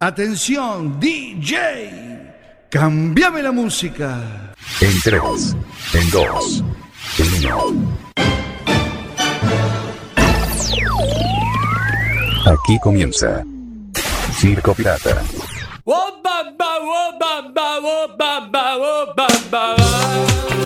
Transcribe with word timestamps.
Atención, 0.00 1.00
DJ. 1.00 2.70
Cambiame 2.70 3.42
la 3.42 3.50
música. 3.50 4.54
En 4.80 5.00
3, 5.02 5.56
en 5.92 6.10
2, 6.10 6.64
en 7.18 7.46
1. 7.46 7.98
Aquí 12.46 12.78
comienza 12.80 13.42
Circo 14.36 14.72
Pirata. 14.72 15.20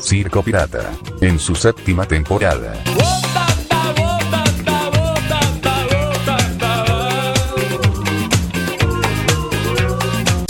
Circo 0.03 0.43
Pirata, 0.43 0.93
en 1.23 1.39
su 1.39 1.55
séptima 1.55 2.05
temporada. 2.05 2.75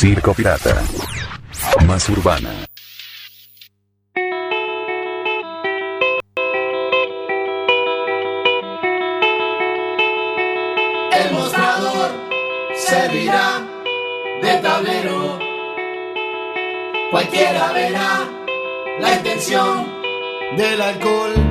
Circo 0.00 0.32
Pirata. 0.32 0.82
Más 1.86 2.08
urbana. 2.08 2.48
El 11.12 11.32
mostrador 11.34 12.12
servirá 12.74 13.60
de 14.40 14.56
tablero. 14.62 15.38
Cualquiera 17.10 17.72
verá 17.72 18.26
la 19.00 19.16
intención 19.16 19.86
del 20.56 20.80
alcohol. 20.80 21.49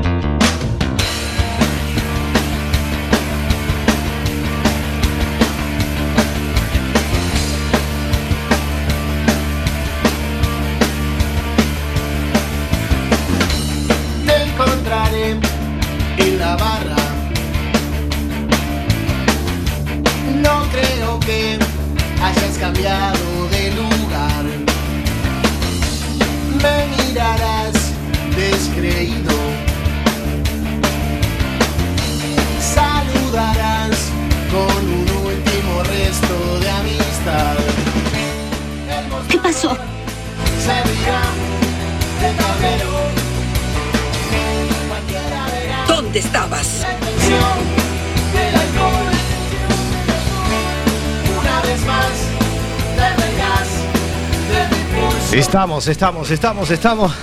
Estamos, 55.31 55.87
estamos, 55.87 56.31
estamos, 56.31 56.71
estamos. 56.71 57.13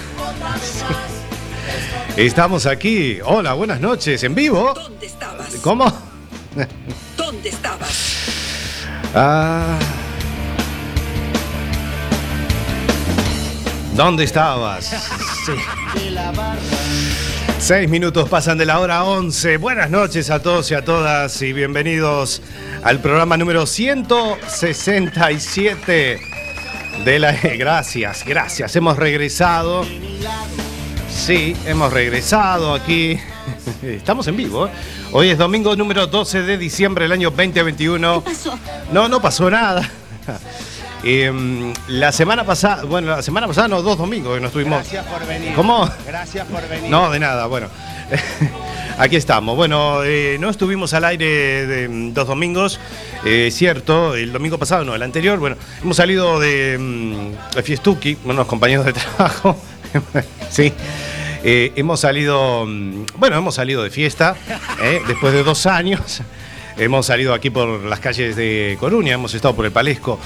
Estamos 2.17 2.67
aquí. 2.67 3.19
Hola, 3.25 3.55
buenas 3.55 3.81
noches. 3.81 4.23
¿En 4.23 4.33
vivo? 4.33 4.73
¿Dónde 4.75 5.07
estabas? 5.07 5.57
¿Cómo? 5.57 5.93
¿Dónde 7.17 7.49
estabas? 7.49 8.15
Ah. 9.13 9.77
¿Dónde 13.95 14.23
estabas? 14.23 14.85
Sí. 15.45 15.55
de 16.05 16.13
la 16.13 16.31
barra. 16.31 16.61
Seis 17.59 17.91
minutos 17.91 18.29
pasan 18.29 18.57
de 18.57 18.67
la 18.67 18.79
hora 18.79 19.03
11. 19.03 19.57
Buenas 19.57 19.91
noches 19.91 20.31
a 20.31 20.41
todos 20.41 20.71
y 20.71 20.75
a 20.75 20.85
todas 20.85 21.43
y 21.43 21.53
bienvenidos 21.53 22.41
al 22.85 23.01
programa 23.01 23.37
número 23.37 23.67
167 23.67 26.36
de 27.05 27.19
la... 27.19 27.33
Gracias, 27.59 28.25
gracias. 28.25 28.77
Hemos 28.77 28.97
regresado. 28.97 29.85
Sí, 31.09 31.57
hemos 31.67 31.93
regresado 31.93 32.75
aquí. 32.75 33.19
Estamos 33.83 34.27
en 34.29 34.37
vivo. 34.37 34.67
¿eh? 34.67 34.71
Hoy 35.13 35.31
es 35.31 35.39
domingo 35.39 35.75
número 35.77 36.07
12 36.07 36.43
de 36.43 36.59
diciembre 36.59 37.05
del 37.05 37.13
año 37.13 37.31
2021. 37.31 38.23
¿Qué 38.23 38.31
pasó? 38.31 38.59
No, 38.93 39.09
no 39.09 39.21
pasó 39.21 39.51
nada. 39.51 39.89
Em, 41.05 41.73
la 41.89 42.11
semana 42.11 42.43
pasada, 42.43 42.83
bueno, 42.83 43.09
la 43.09 43.23
semana 43.23 43.47
pasada 43.47 43.69
no, 43.69 43.81
dos 43.81 43.97
domingos 43.97 44.35
que 44.35 44.41
no 44.41 44.47
estuvimos. 44.49 44.79
Gracias 44.79 45.07
por 45.07 45.25
venir. 45.25 45.55
¿Cómo? 45.55 45.89
Gracias 46.05 46.47
por 46.49 46.69
venir. 46.69 46.91
No, 46.91 47.11
de 47.11 47.21
nada, 47.21 47.47
bueno. 47.47 47.69
Aquí 48.99 49.17
estamos. 49.17 49.57
Bueno, 49.57 50.03
eh, 50.05 50.39
no 50.41 50.49
estuvimos 50.49 50.95
al 50.95 51.05
aire 51.05 51.87
mm, 51.87 52.15
dos 52.15 52.27
domingos, 52.29 52.81
eh, 53.27 53.51
cierto, 53.53 54.15
el 54.15 54.33
domingo 54.33 54.57
pasado, 54.57 54.87
no, 54.87 54.95
el 54.95 55.03
anterior. 55.03 55.39
Bueno, 55.39 55.57
hemos 55.83 55.99
salido 55.99 56.41
de, 56.41 56.79
mm, 56.79 57.55
de 57.57 57.63
Fiestuki, 57.63 58.17
unos 58.25 58.47
compañeros 58.47 58.87
de 58.87 58.93
trabajo. 58.95 59.61
sí. 60.49 60.73
Eh, 61.45 61.73
hemos 61.77 62.01
salido, 62.01 62.65
mm, 62.67 63.05
bueno, 63.19 63.37
hemos 63.37 63.55
salido 63.57 63.83
de 63.83 63.91
fiesta, 63.91 64.35
después 65.07 65.35
de 65.35 65.43
dos 65.43 65.67
años. 65.67 66.23
Hemos 66.79 67.05
salido 67.05 67.35
aquí 67.35 67.51
por 67.51 67.85
las 67.85 68.01
calles 68.01 68.35
de 68.35 68.77
Coruña, 68.81 69.15
hemos 69.15 69.35
estado 69.35 69.55
por 69.55 69.65
el 69.65 69.73
Palesco 69.73 70.19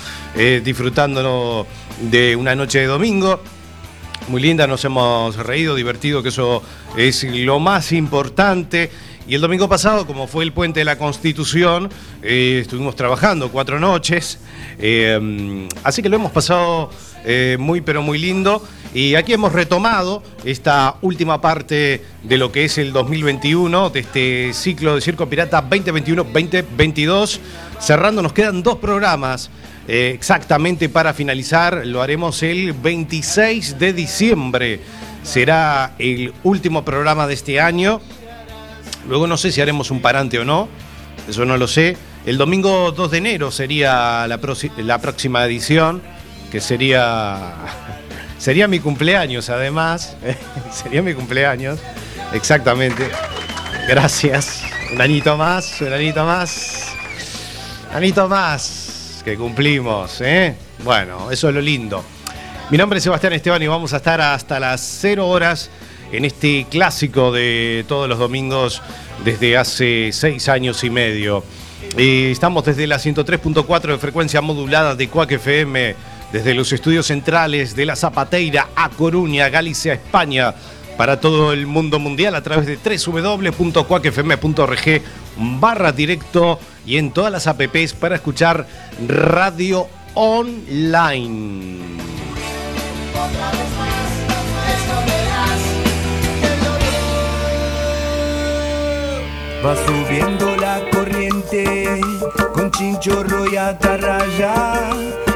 disfrutando 0.64 1.64
de 2.00 2.34
una 2.34 2.56
noche 2.56 2.80
de 2.80 2.86
domingo 2.86 3.40
muy 4.30 4.40
linda, 4.40 4.66
nos 4.68 4.84
hemos 4.84 5.36
reído, 5.36 5.74
divertido, 5.74 6.22
que 6.22 6.28
eso 6.28 6.62
es 6.96 7.24
lo 7.24 7.58
más 7.58 7.90
importante. 7.90 8.90
Y 9.26 9.34
el 9.34 9.40
domingo 9.40 9.68
pasado, 9.68 10.06
como 10.06 10.28
fue 10.28 10.44
el 10.44 10.52
puente 10.52 10.80
de 10.80 10.84
la 10.84 10.96
Constitución, 10.96 11.90
eh, 12.22 12.60
estuvimos 12.62 12.94
trabajando 12.94 13.50
cuatro 13.50 13.80
noches, 13.80 14.38
eh, 14.78 15.68
así 15.82 16.00
que 16.00 16.08
lo 16.08 16.16
hemos 16.16 16.32
pasado 16.32 16.90
eh, 17.24 17.56
muy, 17.58 17.80
pero 17.80 18.02
muy 18.02 18.18
lindo. 18.18 18.62
Y 18.94 19.14
aquí 19.14 19.32
hemos 19.32 19.52
retomado 19.52 20.22
esta 20.44 20.96
última 21.02 21.40
parte 21.40 22.04
de 22.22 22.38
lo 22.38 22.50
que 22.50 22.64
es 22.64 22.78
el 22.78 22.92
2021, 22.92 23.90
de 23.90 24.00
este 24.00 24.52
ciclo 24.52 24.94
de 24.94 25.00
Circo 25.00 25.28
Pirata 25.28 25.68
2021-2022. 25.68 27.38
Cerrando, 27.80 28.22
nos 28.22 28.32
quedan 28.32 28.62
dos 28.62 28.78
programas. 28.78 29.50
Eh, 29.92 30.12
exactamente 30.14 30.88
para 30.88 31.12
finalizar, 31.12 31.84
lo 31.84 32.00
haremos 32.00 32.44
el 32.44 32.74
26 32.74 33.76
de 33.76 33.92
diciembre. 33.92 34.78
Será 35.24 35.94
el 35.98 36.32
último 36.44 36.84
programa 36.84 37.26
de 37.26 37.34
este 37.34 37.60
año. 37.60 38.00
Luego 39.08 39.26
no 39.26 39.36
sé 39.36 39.50
si 39.50 39.60
haremos 39.60 39.90
un 39.90 40.00
parante 40.00 40.38
o 40.38 40.44
no, 40.44 40.68
eso 41.28 41.44
no 41.44 41.56
lo 41.56 41.66
sé. 41.66 41.96
El 42.24 42.38
domingo 42.38 42.92
2 42.92 43.10
de 43.10 43.18
enero 43.18 43.50
sería 43.50 44.28
la, 44.28 44.38
próxima 44.38 45.44
edición, 45.44 46.00
que 46.52 46.60
sería, 46.60 47.56
sería 48.38 48.68
mi 48.68 48.78
cumpleaños 48.78 49.50
además. 49.50 50.16
sería 50.72 51.02
mi 51.02 51.14
cumpleaños, 51.14 51.80
exactamente. 52.32 53.10
Gracias. 53.88 54.62
Un 54.94 55.00
añito 55.00 55.36
más, 55.36 55.80
un 55.80 55.92
añito 55.92 56.24
más. 56.24 56.94
Un 57.90 57.96
añito 57.96 58.28
más 58.28 58.89
que 59.22 59.36
cumplimos, 59.36 60.20
¿eh? 60.20 60.54
Bueno, 60.84 61.30
eso 61.30 61.48
es 61.48 61.54
lo 61.54 61.60
lindo. 61.60 62.04
Mi 62.70 62.78
nombre 62.78 62.98
es 62.98 63.04
Sebastián 63.04 63.32
Esteban 63.32 63.62
y 63.62 63.66
vamos 63.66 63.92
a 63.92 63.96
estar 63.96 64.20
hasta 64.20 64.60
las 64.60 64.80
0 65.00 65.28
horas 65.28 65.70
en 66.12 66.24
este 66.24 66.66
clásico 66.70 67.32
de 67.32 67.84
todos 67.88 68.08
los 68.08 68.18
domingos 68.18 68.82
desde 69.24 69.56
hace 69.56 70.10
seis 70.12 70.48
años 70.48 70.84
y 70.84 70.90
medio. 70.90 71.42
Y 71.96 72.30
estamos 72.30 72.64
desde 72.64 72.86
la 72.86 72.98
103.4 72.98 73.92
de 73.92 73.98
frecuencia 73.98 74.40
modulada 74.40 74.94
de 74.94 75.08
Cuac 75.08 75.32
FM, 75.32 75.96
desde 76.32 76.54
los 76.54 76.72
estudios 76.72 77.06
centrales 77.06 77.74
de 77.74 77.86
la 77.86 77.96
Zapateira 77.96 78.68
a 78.76 78.88
Coruña, 78.90 79.48
Galicia, 79.48 79.94
España, 79.94 80.54
para 80.96 81.20
todo 81.20 81.52
el 81.52 81.66
mundo 81.66 81.98
mundial 81.98 82.34
a 82.34 82.42
través 82.42 82.66
de 82.66 82.76
www.cuacfm.org 82.76 85.02
barra 85.40 85.92
directo 85.92 86.60
y 86.84 86.98
en 86.98 87.12
todas 87.12 87.32
las 87.32 87.46
apps 87.46 87.94
para 87.94 88.16
escuchar 88.16 88.66
radio 89.06 89.88
online. 90.14 91.78
Va 99.64 99.76
subiendo 99.76 100.56
la 100.56 100.80
corriente 100.90 102.00
con 102.54 102.70
chinchorro 102.70 103.50
y 103.50 103.56
atarraya, 103.56 104.90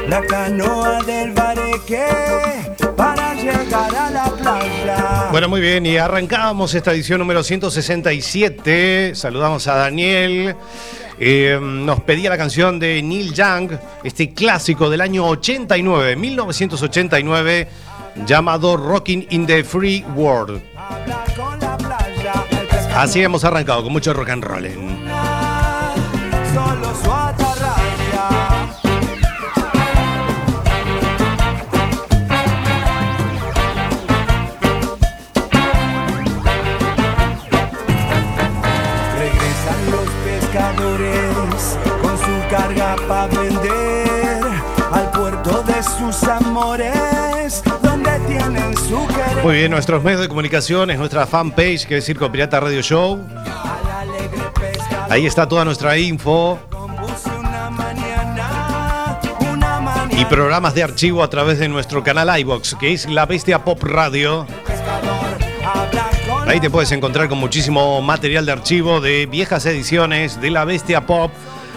la 0.07 0.21
canoa 0.25 1.03
del 1.03 1.31
bareque 1.31 2.74
llegar 3.45 3.95
a 3.95 4.09
la 4.09 4.25
playa. 4.31 5.27
Bueno, 5.31 5.49
muy 5.49 5.61
bien, 5.61 5.85
y 5.85 5.97
arrancábamos 5.97 6.73
esta 6.73 6.91
edición 6.91 7.19
número 7.19 7.43
167. 7.43 9.13
Saludamos 9.15 9.67
a 9.67 9.75
Daniel. 9.75 10.55
Eh, 11.19 11.57
nos 11.61 12.01
pedía 12.01 12.29
la 12.29 12.37
canción 12.37 12.77
de 12.79 13.01
Neil 13.01 13.33
Young, 13.33 13.71
este 14.03 14.33
clásico 14.33 14.89
del 14.89 15.01
año 15.01 15.25
89, 15.27 16.15
1989, 16.15 17.67
llamado 18.25 18.75
Rocking 18.75 19.27
in 19.29 19.45
the 19.45 19.63
Free 19.63 20.03
World. 20.15 20.61
Así 22.95 23.21
hemos 23.21 23.43
arrancado, 23.43 23.83
con 23.83 23.93
mucho 23.93 24.13
rock 24.13 24.29
and 24.29 24.43
roll. 24.43 24.94
para 43.07 43.27
vender 43.27 44.41
al 44.91 45.11
puerto 45.11 45.63
de 45.63 45.83
sus 45.83 46.23
amores. 46.23 47.63
donde 47.81 48.11
tienen 48.27 48.75
su 48.75 49.05
querer. 49.07 49.43
Muy 49.43 49.55
bien, 49.55 49.71
nuestros 49.71 50.03
medios 50.03 50.21
de 50.21 50.27
comunicaciones, 50.27 50.97
nuestra 50.97 51.25
fanpage 51.25 51.85
que 51.85 51.97
es 51.97 52.05
Circo 52.05 52.31
Pirata 52.31 52.59
Radio 52.59 52.81
Show. 52.81 53.19
Ahí 55.09 55.25
está 55.25 55.47
toda 55.47 55.65
nuestra 55.65 55.97
info. 55.97 56.59
Y 60.17 60.25
programas 60.25 60.73
de 60.73 60.83
archivo 60.83 61.21
a 61.23 61.29
través 61.29 61.59
de 61.59 61.67
nuestro 61.67 62.03
canal 62.03 62.39
iBox, 62.39 62.75
que 62.75 62.93
es 62.93 63.09
La 63.09 63.25
Bestia 63.25 63.63
Pop 63.63 63.83
Radio. 63.83 64.47
Ahí 66.47 66.59
te 66.59 66.69
puedes 66.69 66.91
encontrar 66.91 67.27
con 67.27 67.37
muchísimo 67.37 68.01
material 68.01 68.45
de 68.45 68.51
archivo 68.51 69.01
de 69.01 69.25
viejas 69.25 69.65
ediciones 69.65 70.39
de 70.39 70.51
La 70.51 70.63
Bestia 70.63 71.05
Pop 71.05 71.31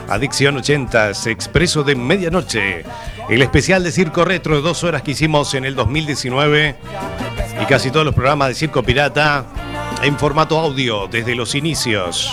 Adicción 0.09 0.57
80, 0.57 1.11
Expreso 1.27 1.85
de 1.85 1.95
Medianoche, 1.95 2.85
el 3.29 3.43
especial 3.43 3.85
de 3.85 3.93
Circo 3.93 4.25
Retro 4.25 4.57
de 4.57 4.63
dos 4.63 4.85
horas 4.85 5.03
que 5.03 5.11
hicimos 5.11 5.55
en 5.55 5.65
el 5.65 5.75
2019 5.75 6.77
y 7.63 7.67
casi 7.67 7.91
todos 7.91 8.07
los 8.07 8.15
programas 8.15 8.49
de 8.49 8.55
Circo 8.55 8.83
Pirata 8.83 9.45
en 10.03 10.19
formato 10.19 10.59
audio 10.59 11.09
desde 11.09 11.35
los 11.35 11.55
inicios. 11.55 12.31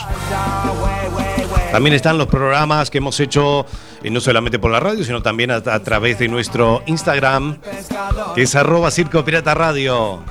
También 1.72 1.96
están 1.96 2.18
los 2.18 2.28
programas 2.28 2.90
que 2.90 3.00
hemos 3.00 3.20
hecho 3.20 3.66
eh, 4.02 4.10
no 4.10 4.22
solamente 4.22 4.60
por 4.60 4.72
la 4.72 4.80
radio, 4.80 5.04
sino 5.04 5.22
también 5.22 5.52
a, 5.52 5.62
través 5.62 6.20
de 6.20 6.28
nuestro 6.28 6.84
Instagram, 6.86 7.58
que 8.36 8.44
es 8.44 8.56
arroba 8.56 8.92
Circo 8.92 9.26
Pirata 9.26 9.54
Radio. 9.54 10.24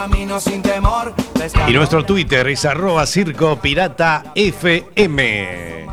Camino, 0.00 0.16
camino 0.16 0.40
sin 0.40 0.62
temor. 0.62 1.14
Pescador 1.34 1.70
Y 1.70 1.74
nuestro 1.74 2.04
Twitter 2.04 2.48
es 2.48 2.64
arroba 2.64 3.06
Circo 3.06 3.56
Pirata 3.56 4.24
FM. 4.34 5.86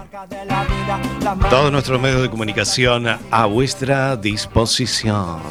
Todos 1.50 1.72
nuestros 1.72 2.00
medios 2.00 2.22
de 2.22 2.30
comunicación 2.30 3.08
a 3.30 3.46
vuestra 3.46 4.16
disposición. 4.16 5.42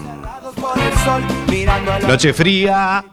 Noche 2.07 2.33
fría, 2.33 3.05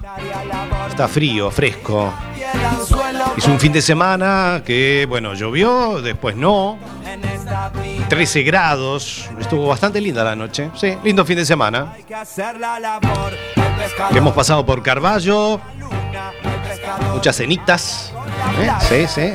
está 0.89 1.07
frío, 1.07 1.51
fresco. 1.51 2.13
Es 3.37 3.45
un 3.47 3.59
fin 3.59 3.73
de 3.73 3.81
semana 3.81 4.61
que, 4.65 5.05
bueno, 5.09 5.33
llovió, 5.33 6.01
después 6.01 6.35
no. 6.35 6.77
en 7.05 7.23
esta 7.25 7.69
vida. 7.69 8.07
13 8.07 8.43
grados, 8.43 9.29
estuvo 9.39 9.67
bastante 9.67 9.99
linda 9.99 10.23
la 10.23 10.35
noche. 10.35 10.69
Sí, 10.75 10.93
lindo 11.03 11.25
fin 11.25 11.37
de 11.37 11.45
semana. 11.45 11.93
Que 14.11 14.17
hemos 14.17 14.33
pasado 14.33 14.65
por 14.65 14.81
Carballo, 14.81 15.59
muchas 17.13 17.35
cenitas. 17.35 18.11
¿eh? 18.59 19.07
Sí, 19.07 19.07
sí. 19.07 19.33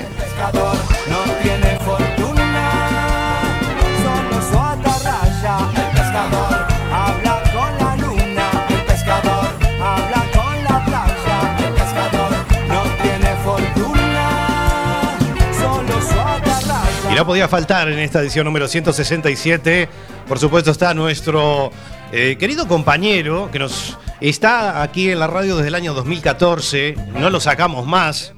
Y 17.10 17.14
no 17.14 17.26
podía 17.26 17.48
faltar 17.48 17.88
en 17.88 17.98
esta 17.98 18.20
edición 18.20 18.44
número 18.44 18.68
167, 18.68 19.88
por 20.28 20.38
supuesto 20.38 20.70
está 20.70 20.94
nuestro 20.94 21.72
eh, 22.12 22.36
querido 22.38 22.68
compañero 22.68 23.50
que 23.50 23.58
nos 23.58 23.98
está 24.20 24.82
aquí 24.82 25.10
en 25.10 25.18
la 25.20 25.26
radio 25.26 25.56
desde 25.56 25.68
el 25.68 25.74
año 25.74 25.94
2014, 25.94 26.94
no 27.14 27.30
lo 27.30 27.40
sacamos 27.40 27.86
más. 27.86 28.32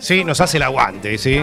Sí, 0.00 0.24
nos 0.24 0.40
hace 0.40 0.56
el 0.56 0.62
aguante, 0.62 1.18
sí. 1.18 1.42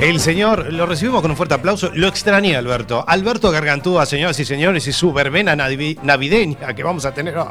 El 0.00 0.20
señor, 0.20 0.72
lo 0.72 0.84
recibimos 0.84 1.22
con 1.22 1.30
un 1.30 1.36
fuerte 1.36 1.54
aplauso, 1.54 1.90
lo 1.94 2.06
extrañé 2.08 2.54
Alberto. 2.56 3.02
Alberto 3.08 3.50
Gargantúa, 3.50 4.04
señoras 4.04 4.38
y 4.38 4.44
señores, 4.44 4.86
y 4.86 4.92
su 4.92 5.12
verbena 5.12 5.56
navi- 5.56 5.98
navideña 6.02 6.74
que 6.74 6.82
vamos 6.82 7.06
a 7.06 7.14
tener 7.14 7.38
hoy. 7.38 7.48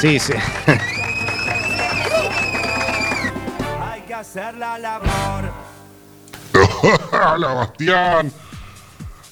Sí, 0.00 0.18
sí. 0.18 0.32
Hay 3.80 4.00
que 4.02 4.14
hacer 4.14 4.56
la 4.56 4.78
labor. 4.78 5.52
¡Hola, 7.12 7.48
Bastián! 7.54 8.32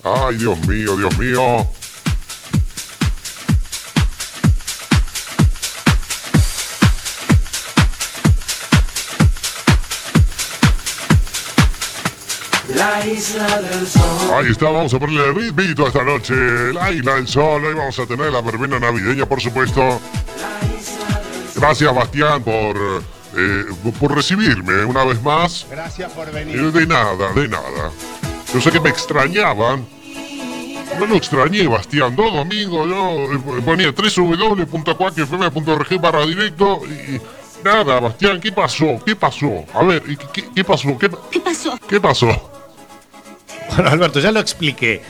¡Ay, 0.05 0.37
Dios 0.37 0.59
mío, 0.69 0.97
Dios 0.97 1.19
mío! 1.19 1.67
La 12.87 13.05
isla 13.05 13.61
del 13.63 13.85
sol. 13.87 14.35
Ahí 14.35 14.51
está, 14.53 14.67
vamos 14.71 14.95
a 14.95 14.99
ponerle 15.01 15.33
ritmito 15.33 15.89
esta 15.89 16.05
noche. 16.05 16.35
La 16.73 16.93
isla 16.93 17.17
del 17.17 17.27
sol, 17.27 17.65
hoy 17.65 17.75
vamos 17.75 17.99
a 17.99 18.07
tener 18.07 18.31
la 18.31 18.41
verbena 18.41 18.79
navideña, 18.79 19.27
por 19.27 19.41
supuesto. 19.41 20.01
Gracias, 21.57 21.93
Bastián, 21.93 22.45
por, 22.45 22.77
eh, 23.37 23.65
por 23.99 24.15
recibirme 24.15 24.85
una 24.85 25.03
vez 25.05 25.21
más. 25.21 25.67
Gracias 25.69 26.13
por 26.13 26.29
Eh, 26.29 26.45
De 26.45 26.87
nada, 26.87 27.33
de 27.33 27.49
nada. 27.49 27.91
Yo 28.55 28.61
sé 28.61 28.71
que 28.71 28.79
me 28.79 28.91
extrañaban. 28.91 29.85
No 31.01 31.07
lo 31.07 31.17
extrañé, 31.17 31.67
Bastián. 31.67 32.15
Dos 32.15 32.33
domingos 32.33 32.89
yo 32.89 33.33
eh, 33.33 33.41
ponía 33.65 33.91
www.cuacfm.org 33.91 36.01
barra 36.01 36.25
directo 36.25 36.83
y 36.87 37.21
nada, 37.65 37.99
Bastián, 37.99 38.41
¿qué 38.41 38.53
pasó? 38.53 38.97
¿Qué 39.05 39.17
pasó? 39.17 39.65
A 39.75 39.83
ver, 39.83 40.05
¿y 40.07 40.17
¿qué, 40.17 40.45
qué 40.55 40.63
pasó? 40.63 40.97
¿Qué, 40.97 41.11
¿Qué 41.33 41.41
pasó? 41.41 41.77
qué 41.89 42.01
pasó? 42.01 42.53
Bueno, 43.77 43.91
Alberto, 43.91 44.21
ya 44.21 44.33
lo 44.33 44.41
expliqué. 44.41 45.03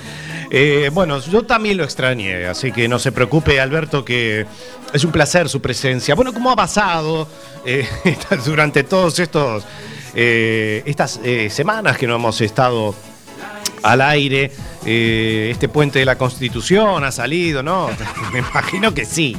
Eh, 0.51 0.91
bueno, 0.93 1.21
yo 1.21 1.45
también 1.45 1.77
lo 1.77 1.85
extrañé, 1.85 2.47
así 2.47 2.73
que 2.73 2.89
no 2.89 2.99
se 2.99 3.13
preocupe, 3.13 3.61
Alberto, 3.61 4.05
que 4.05 4.45
es 4.93 5.05
un 5.05 5.13
placer 5.13 5.49
su 5.49 5.61
presencia. 5.61 6.17
Bueno, 6.17 6.33
¿cómo 6.33 6.51
ha 6.51 6.57
pasado 6.57 7.29
eh, 7.65 7.87
durante 8.45 8.83
todos 8.83 9.21
estos 9.21 9.65
eh, 10.17 10.83
estas 10.85 11.21
semanas 11.51 11.97
que 11.97 12.09
no 12.09 12.17
hemos 12.17 12.41
estado 12.41 12.95
al 13.85 14.01
aire? 14.01 14.51
Este 14.85 15.69
puente 15.69 16.01
de 16.01 16.05
la 16.05 16.19
Constitución 16.19 17.05
ha 17.05 17.13
salido, 17.13 17.63
¿no? 17.63 17.89
Me 18.33 18.41
imagino 18.41 18.93
que 18.93 19.05
sí. 19.05 19.37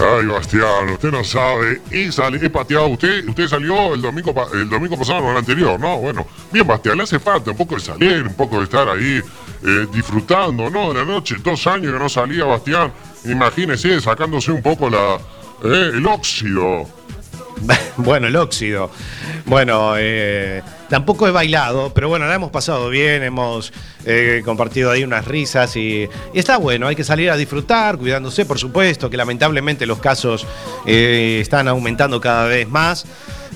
Ay, 0.00 0.26
Bastián, 0.26 0.90
usted 0.90 1.10
no 1.12 1.22
sabe. 1.22 1.80
He, 1.90 2.08
he 2.08 2.50
pateado. 2.50 2.88
Usted 2.88 3.28
usted 3.28 3.46
salió 3.46 3.94
el 3.94 4.02
domingo, 4.02 4.34
el 4.52 4.68
domingo 4.68 4.98
pasado, 4.98 5.20
no 5.20 5.30
el 5.32 5.36
anterior, 5.38 5.78
¿no? 5.78 5.98
Bueno, 5.98 6.26
bien, 6.50 6.66
Bastián, 6.66 6.96
le 6.96 7.04
hace 7.04 7.20
falta 7.20 7.52
un 7.52 7.56
poco 7.56 7.76
de 7.76 7.80
salir, 7.80 8.22
un 8.22 8.34
poco 8.34 8.58
de 8.58 8.64
estar 8.64 8.88
ahí 8.88 9.22
eh, 9.64 9.86
disfrutando, 9.92 10.68
¿no? 10.68 10.92
De 10.92 11.00
la 11.00 11.04
noche, 11.04 11.36
dos 11.42 11.66
años 11.66 11.92
que 11.92 11.98
no 11.98 12.08
salía, 12.08 12.44
Bastián. 12.44 12.92
Imagínese 13.24 14.00
sacándose 14.00 14.50
un 14.50 14.62
poco 14.62 14.90
la, 14.90 15.16
eh, 15.62 15.92
el 15.94 16.06
óxido. 16.06 16.86
Bueno, 17.96 18.26
el 18.26 18.36
óxido. 18.36 18.90
Bueno, 19.46 19.94
eh, 19.96 20.60
tampoco 20.94 21.26
he 21.26 21.32
bailado, 21.32 21.92
pero 21.92 22.08
bueno, 22.08 22.28
la 22.28 22.36
hemos 22.36 22.52
pasado 22.52 22.88
bien, 22.88 23.24
hemos 23.24 23.72
eh, 24.04 24.42
compartido 24.44 24.92
ahí 24.92 25.02
unas 25.02 25.24
risas 25.24 25.74
y, 25.74 26.08
está 26.32 26.56
bueno, 26.56 26.86
hay 26.86 26.94
que 26.94 27.02
salir 27.02 27.32
a 27.32 27.36
disfrutar, 27.36 27.98
cuidándose, 27.98 28.46
por 28.46 28.60
supuesto, 28.60 29.10
que 29.10 29.16
lamentablemente 29.16 29.86
los 29.86 29.98
casos 29.98 30.46
eh, 30.86 31.40
están 31.42 31.66
aumentando 31.66 32.20
cada 32.20 32.46
vez 32.46 32.68
más. 32.68 33.06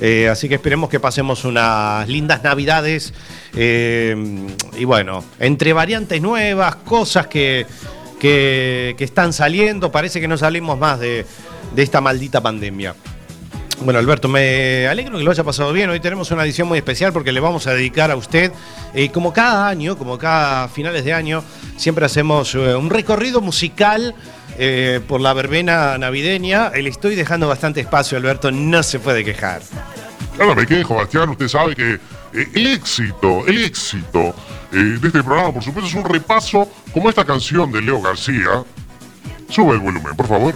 Eh, 0.01 0.29
así 0.29 0.49
que 0.49 0.57
esperemos 0.57 0.91
que 0.91 0.99
pasemos 0.99 1.45
unas 1.45 2.09
lindas 2.09 2.43
navidades. 2.43 3.15
y 3.55 4.85
bueno, 4.85 5.25
entre 5.39 5.73
variantes 5.73 6.21
nuevas, 6.21 6.75
cosas 6.75 7.29
que, 7.29 7.67
que, 8.19 8.97
que 8.99 9.05
están 9.05 9.33
saliendo, 9.33 9.93
parece 9.93 10.21
que 10.21 10.27
no 10.27 10.37
salimos 10.37 10.77
más 10.77 10.99
de, 10.99 11.25
de 11.73 11.83
esta 11.85 12.01
maldita 12.01 12.41
pandemia. 12.41 12.97
Bueno, 13.81 14.01
Alberto, 14.01 14.29
me 14.29 14.89
alegro 14.89 15.19
que 15.19 15.25
lo 15.25 15.31
haya 15.31 15.45
pasado 15.45 15.73
bien. 15.73 15.89
Hoy 15.89 16.01
tenemos 16.01 16.31
una 16.33 16.45
edición 16.45 16.67
muy 16.67 16.79
especial 16.79 17.13
porque 17.13 17.31
le 17.31 17.39
vamos 17.39 17.67
a 17.69 17.75
dedicar 17.75 18.11
a 18.11 18.17
usted, 18.17 18.53
eh, 18.93 19.11
como 19.11 19.33
cada 19.33 19.69
año, 19.69 19.97
como 19.97 20.19
cada 20.19 20.69
finales 20.69 21.05
de 21.05 21.13
año, 21.13 21.45
siempre 21.77 22.05
hacemos 22.05 22.55
eh, 22.57 22.75
un 22.75 22.91
recorrido 22.91 23.41
musical 23.41 24.17
eh, 24.59 25.01
por 25.07 25.21
la 25.21 25.33
verbena 25.33 25.97
navideña. 25.97 26.71
Le 26.71 26.89
estoy 26.89 27.15
dejando 27.15 27.47
bastante 27.47 27.81
espacio, 27.81 28.19
Alberto, 28.19 28.51
no 28.51 28.83
se 28.83 28.99
puede 28.99 29.25
quejar. 29.25 29.63
Claro, 30.37 30.57
me 30.57 30.67
quejo, 30.67 30.97
Bastián. 30.97 31.31
Usted 31.31 31.49
sabe 31.49 31.77
que 31.77 32.01
el 32.33 32.67
éxito, 32.67 33.47
el 33.47 33.65
éxito 33.65 34.35
de 34.73 34.95
este 34.97 35.23
programa, 35.23 35.53
por 35.53 35.63
supuesto, 35.63 35.89
es 35.89 35.95
un 35.95 36.05
repaso 36.05 36.69
como 36.93 37.09
esta 37.09 37.25
canción 37.25 37.71
de 37.71 37.81
Leo 37.81 38.03
García. 38.03 38.65
Sube 39.49 39.75
el 39.75 39.79
volumen, 39.79 40.15
por 40.17 40.27
favor. 40.27 40.55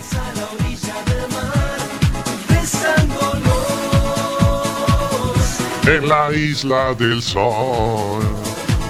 En 5.86 6.08
la 6.08 6.32
isla 6.32 6.94
del 6.94 7.22
sol. 7.22 8.22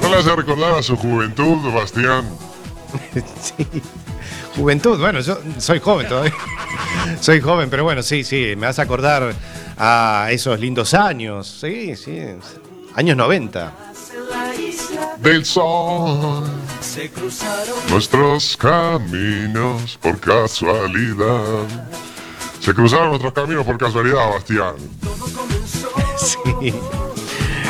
¿No 0.03 0.09
le 0.09 0.17
hace 0.17 0.37
recordar 0.37 0.75
a 0.75 0.83
su 0.83 0.97
juventud, 0.97 1.73
Bastián? 1.73 2.25
Sí. 3.41 3.67
Juventud, 4.55 4.99
bueno, 4.99 5.21
yo 5.21 5.39
soy 5.59 5.81
joven 5.81 6.07
todavía. 6.07 6.35
soy 7.21 7.41
joven, 7.41 7.71
pero 7.71 7.85
bueno, 7.85 8.03
sí, 8.03 8.23
sí, 8.23 8.55
me 8.57 8.67
hace 8.67 8.83
acordar 8.83 9.35
a 9.79 10.29
esos 10.31 10.61
lindos 10.61 10.93
años. 10.93 11.47
Sí, 11.61 11.97
sí. 11.97 12.21
Años 12.95 13.17
90. 13.17 13.73
Del 15.19 15.45
sol. 15.47 16.45
Se 16.81 17.11
cruzaron 17.11 17.75
Nuestros 17.89 18.57
caminos 18.57 19.99
por 20.03 20.21
casualidad. 20.21 21.65
Se 22.61 22.75
cruzaron 22.75 23.09
nuestros 23.09 23.33
caminos 23.33 23.65
por 23.65 23.79
casualidad, 23.79 24.31
Bastián. 24.31 24.75
Sí. 26.23 26.73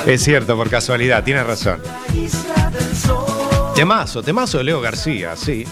Es 0.06 0.22
cierto, 0.24 0.56
por 0.56 0.68
casualidad, 0.68 1.24
tienes 1.24 1.46
razón. 1.46 1.80
Temazo, 3.74 4.22
temazo 4.22 4.58
de 4.58 4.64
Leo 4.64 4.80
García, 4.80 5.34
sí. 5.36 5.64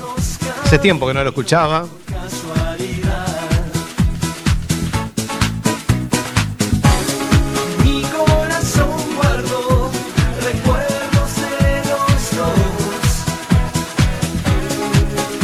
Hace 0.64 0.78
tiempo 0.78 1.06
que 1.06 1.12
no 1.14 1.22
lo 1.22 1.28
escuchaba. 1.30 1.86
Casualidad. 2.06 3.26
Mi 7.84 8.02
corazón 8.02 9.16
guardó 9.16 9.90
recuerdos 10.42 11.36
de 11.60 11.82
los 11.90 12.36
dos. 12.36 13.26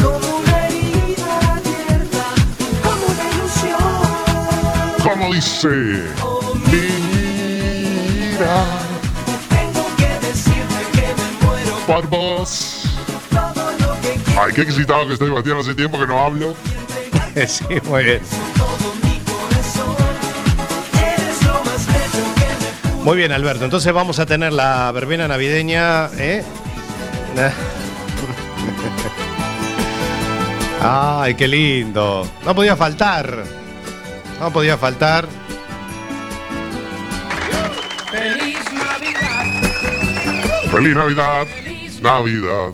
Como 0.01 0.37
una 0.37 0.67
herida 0.67 1.39
abierta, 1.57 2.25
como 2.83 3.05
una 3.05 3.25
ilusión. 3.35 3.93
Como 5.03 5.33
dice. 5.33 6.07
Mira 8.39 8.63
Tengo 9.49 9.85
que 9.97 10.27
decirte 10.27 10.81
que 10.93 11.07
me 11.21 11.45
muero 11.45 11.75
por 11.87 12.07
vos. 12.07 12.83
todo 13.31 13.71
lo 13.79 14.01
que 14.01 14.13
quiero. 14.23 14.41
Ay, 14.41 14.53
qué 14.53 14.61
excitado 14.61 15.07
que 15.07 15.13
estoy, 15.13 15.29
Bastián. 15.31 15.57
Hace 15.57 15.73
tiempo 15.75 15.99
que 15.99 16.07
no 16.07 16.19
hablo. 16.23 16.55
Sí, 17.47 17.65
muy 17.83 18.03
bien. 18.03 18.21
Muy 23.03 23.15
bien, 23.15 23.31
Alberto. 23.31 23.63
Entonces 23.63 23.93
vamos 23.93 24.17
a 24.17 24.25
tener 24.25 24.51
la 24.53 24.91
verbena 24.91 25.27
navideña. 25.27 26.07
¿eh? 26.17 26.43
Ay, 30.81 31.35
qué 31.35 31.47
lindo. 31.47 32.27
No 32.43 32.55
podía 32.55 32.75
faltar. 32.75 33.43
No 34.39 34.51
podía 34.51 34.77
faltar. 34.77 35.27
Feliz 40.77 40.95
Navidad. 40.95 41.47
Navidad. 42.03 42.71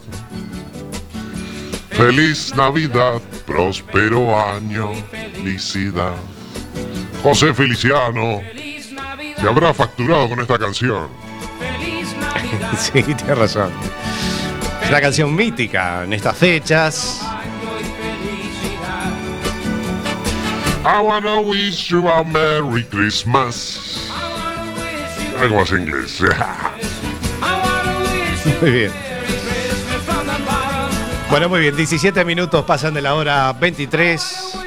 Feliz 1.91 2.53
Navidad. 2.53 3.21
Próspero 3.47 4.37
año. 4.37 4.91
Felicidad. 5.09 6.11
José 7.23 7.53
Feliciano. 7.53 8.41
Se 9.39 9.47
habrá 9.47 9.73
facturado 9.73 10.27
con 10.27 10.41
esta 10.41 10.59
canción. 10.59 11.07
feliz 11.57 12.13
Navidad, 12.19 12.77
Sí, 12.77 13.03
tienes 13.03 13.37
razón. 13.37 13.71
Es 14.81 14.89
una 14.89 14.99
canción 14.99 15.33
mítica 15.33 16.03
en 16.03 16.11
estas 16.11 16.35
fechas. 16.37 17.21
año 17.21 17.79
y 17.79 17.83
felicidad. 18.65 19.13
I 20.85 21.01
wanna 21.01 21.39
wish 21.39 21.87
you 21.89 22.05
a 22.09 22.21
Merry 22.25 22.83
Christmas. 22.83 24.09
Algo 25.39 25.55
más 25.61 25.71
inglés. 25.71 26.21
Muy 28.61 28.71
bien. 28.71 28.91
Bueno, 31.29 31.49
muy 31.49 31.61
bien. 31.61 31.75
17 31.75 32.25
minutos 32.25 32.63
pasan 32.63 32.93
de 32.93 33.01
la 33.01 33.15
hora 33.15 33.51
23. 33.53 34.62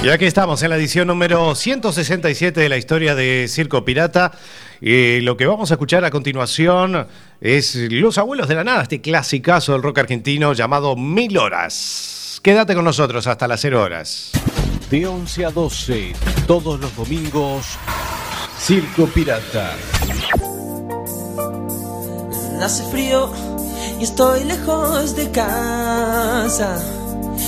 Y 0.00 0.10
aquí 0.10 0.26
estamos 0.26 0.62
en 0.62 0.70
la 0.70 0.76
edición 0.76 1.08
número 1.08 1.56
167 1.56 2.60
de 2.60 2.68
la 2.68 2.76
historia 2.76 3.16
de 3.16 3.46
Circo 3.48 3.84
Pirata. 3.84 4.30
Y 4.80 5.20
lo 5.20 5.36
que 5.36 5.46
vamos 5.46 5.72
a 5.72 5.74
escuchar 5.74 6.04
a 6.04 6.10
continuación 6.12 7.08
es 7.40 7.74
Los 7.90 8.16
Abuelos 8.16 8.46
de 8.46 8.54
la 8.54 8.62
Nada, 8.62 8.82
este 8.82 9.00
clasicazo 9.00 9.72
del 9.72 9.82
rock 9.82 9.98
argentino 9.98 10.52
llamado 10.52 10.94
Mil 10.94 11.36
Horas. 11.36 12.40
Quédate 12.44 12.76
con 12.76 12.84
nosotros 12.84 13.26
hasta 13.26 13.48
las 13.48 13.60
0 13.60 13.82
horas. 13.82 14.30
De 14.88 15.04
11 15.04 15.46
a 15.46 15.50
12, 15.50 16.12
todos 16.46 16.78
los 16.78 16.94
domingos, 16.94 17.76
Circo 18.56 19.06
Pirata. 19.06 19.76
Hace 22.62 22.84
frío 22.84 23.32
y 24.00 24.04
estoy 24.04 24.44
lejos 24.44 25.16
de 25.16 25.28
casa. 25.32 26.97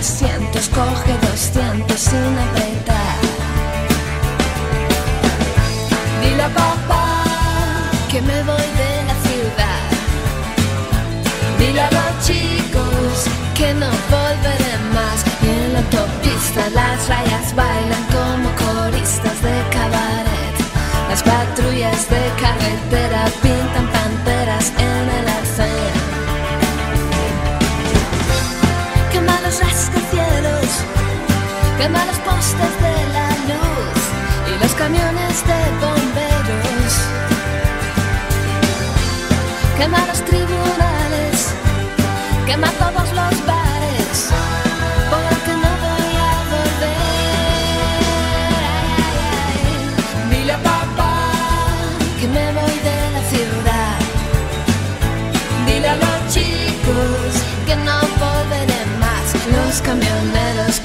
Con 0.00 0.50
dos 0.50 1.19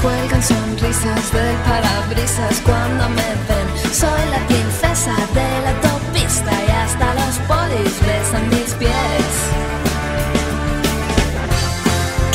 cuelgan 0.06 0.44
sonrisas 0.44 1.32
del 1.32 1.56
parabrisas 1.70 2.62
cuando 2.64 3.10
me 3.10 3.30
ven. 3.48 3.68
Soy 3.92 4.24
la 4.36 4.42
princesa 4.46 5.16
de 5.38 5.48
la 5.64 5.72
autopista 5.76 6.52
y 6.68 6.72
hasta 6.84 7.08
los 7.22 7.36
polis 7.50 7.94
besan 8.06 8.46
mis 8.50 8.72
pies. 8.82 9.32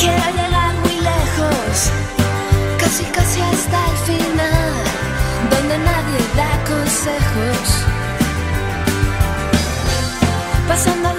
Quiero 0.01 0.27
llegar 0.39 0.73
muy 0.83 0.97
lejos, 1.11 1.75
casi 2.81 3.03
casi 3.17 3.39
hasta 3.51 3.77
el 3.91 3.97
final, 4.09 4.73
donde 5.51 5.75
nadie 5.89 6.19
da 6.39 6.51
consejos. 6.71 7.67
Pasando 10.67 11.10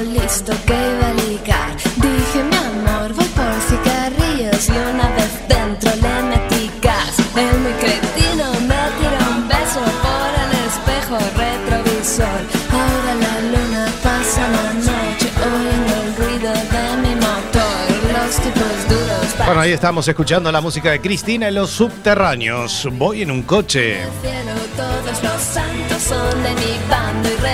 listo 0.00 0.52
que 0.66 0.74
iba 0.74 1.08
a 1.08 1.14
ligar. 1.14 1.76
Dije, 1.96 2.44
mi 2.44 2.56
amor, 2.56 3.12
voy 3.14 3.26
por 3.26 3.54
cigarrillos 3.68 4.68
y 4.68 4.72
una 4.72 5.08
vez 5.16 5.48
dentro 5.48 5.90
le 5.96 6.22
metí 6.30 6.70
gas. 6.80 7.18
El 7.36 7.58
muy 7.60 7.72
cretino 7.72 8.52
me 8.68 8.82
tiró 8.98 9.18
un 9.30 9.48
beso 9.48 9.80
por 10.04 10.30
el 10.44 10.52
espejo 10.68 11.18
retrovisor. 11.36 12.40
Ahora 12.70 13.14
la 13.24 13.40
luna 13.52 13.86
pasa 14.02 14.42
la 14.48 14.74
noche 14.74 15.28
oyendo 15.48 15.94
el 16.02 16.16
ruido 16.16 16.52
de 16.52 16.96
mi 17.02 17.14
motor. 17.14 17.84
Los 18.12 18.36
tipos 18.36 18.88
duros 18.88 19.46
Bueno, 19.46 19.60
ahí 19.60 19.72
estamos 19.72 20.06
escuchando 20.06 20.52
la 20.52 20.60
música 20.60 20.90
de 20.90 21.00
Cristina 21.00 21.48
en 21.48 21.54
los 21.54 21.70
subterráneos. 21.70 22.88
Voy 22.92 23.22
en 23.22 23.30
un 23.30 23.42
coche. 23.42 23.80
del 23.80 24.10
cielo, 24.22 24.52
todos 24.76 25.22
los 25.22 25.42
santos 25.42 26.02
son 26.02 26.42
de 26.42 26.50
mi 26.54 26.78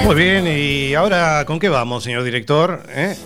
Muy 0.04 0.14
bien, 0.14 0.46
y 0.46 0.94
ahora 0.94 1.44
¿con 1.46 1.58
qué 1.58 1.68
vamos, 1.68 2.04
señor 2.04 2.22
director? 2.22 2.82
¿Eh? 2.88 3.16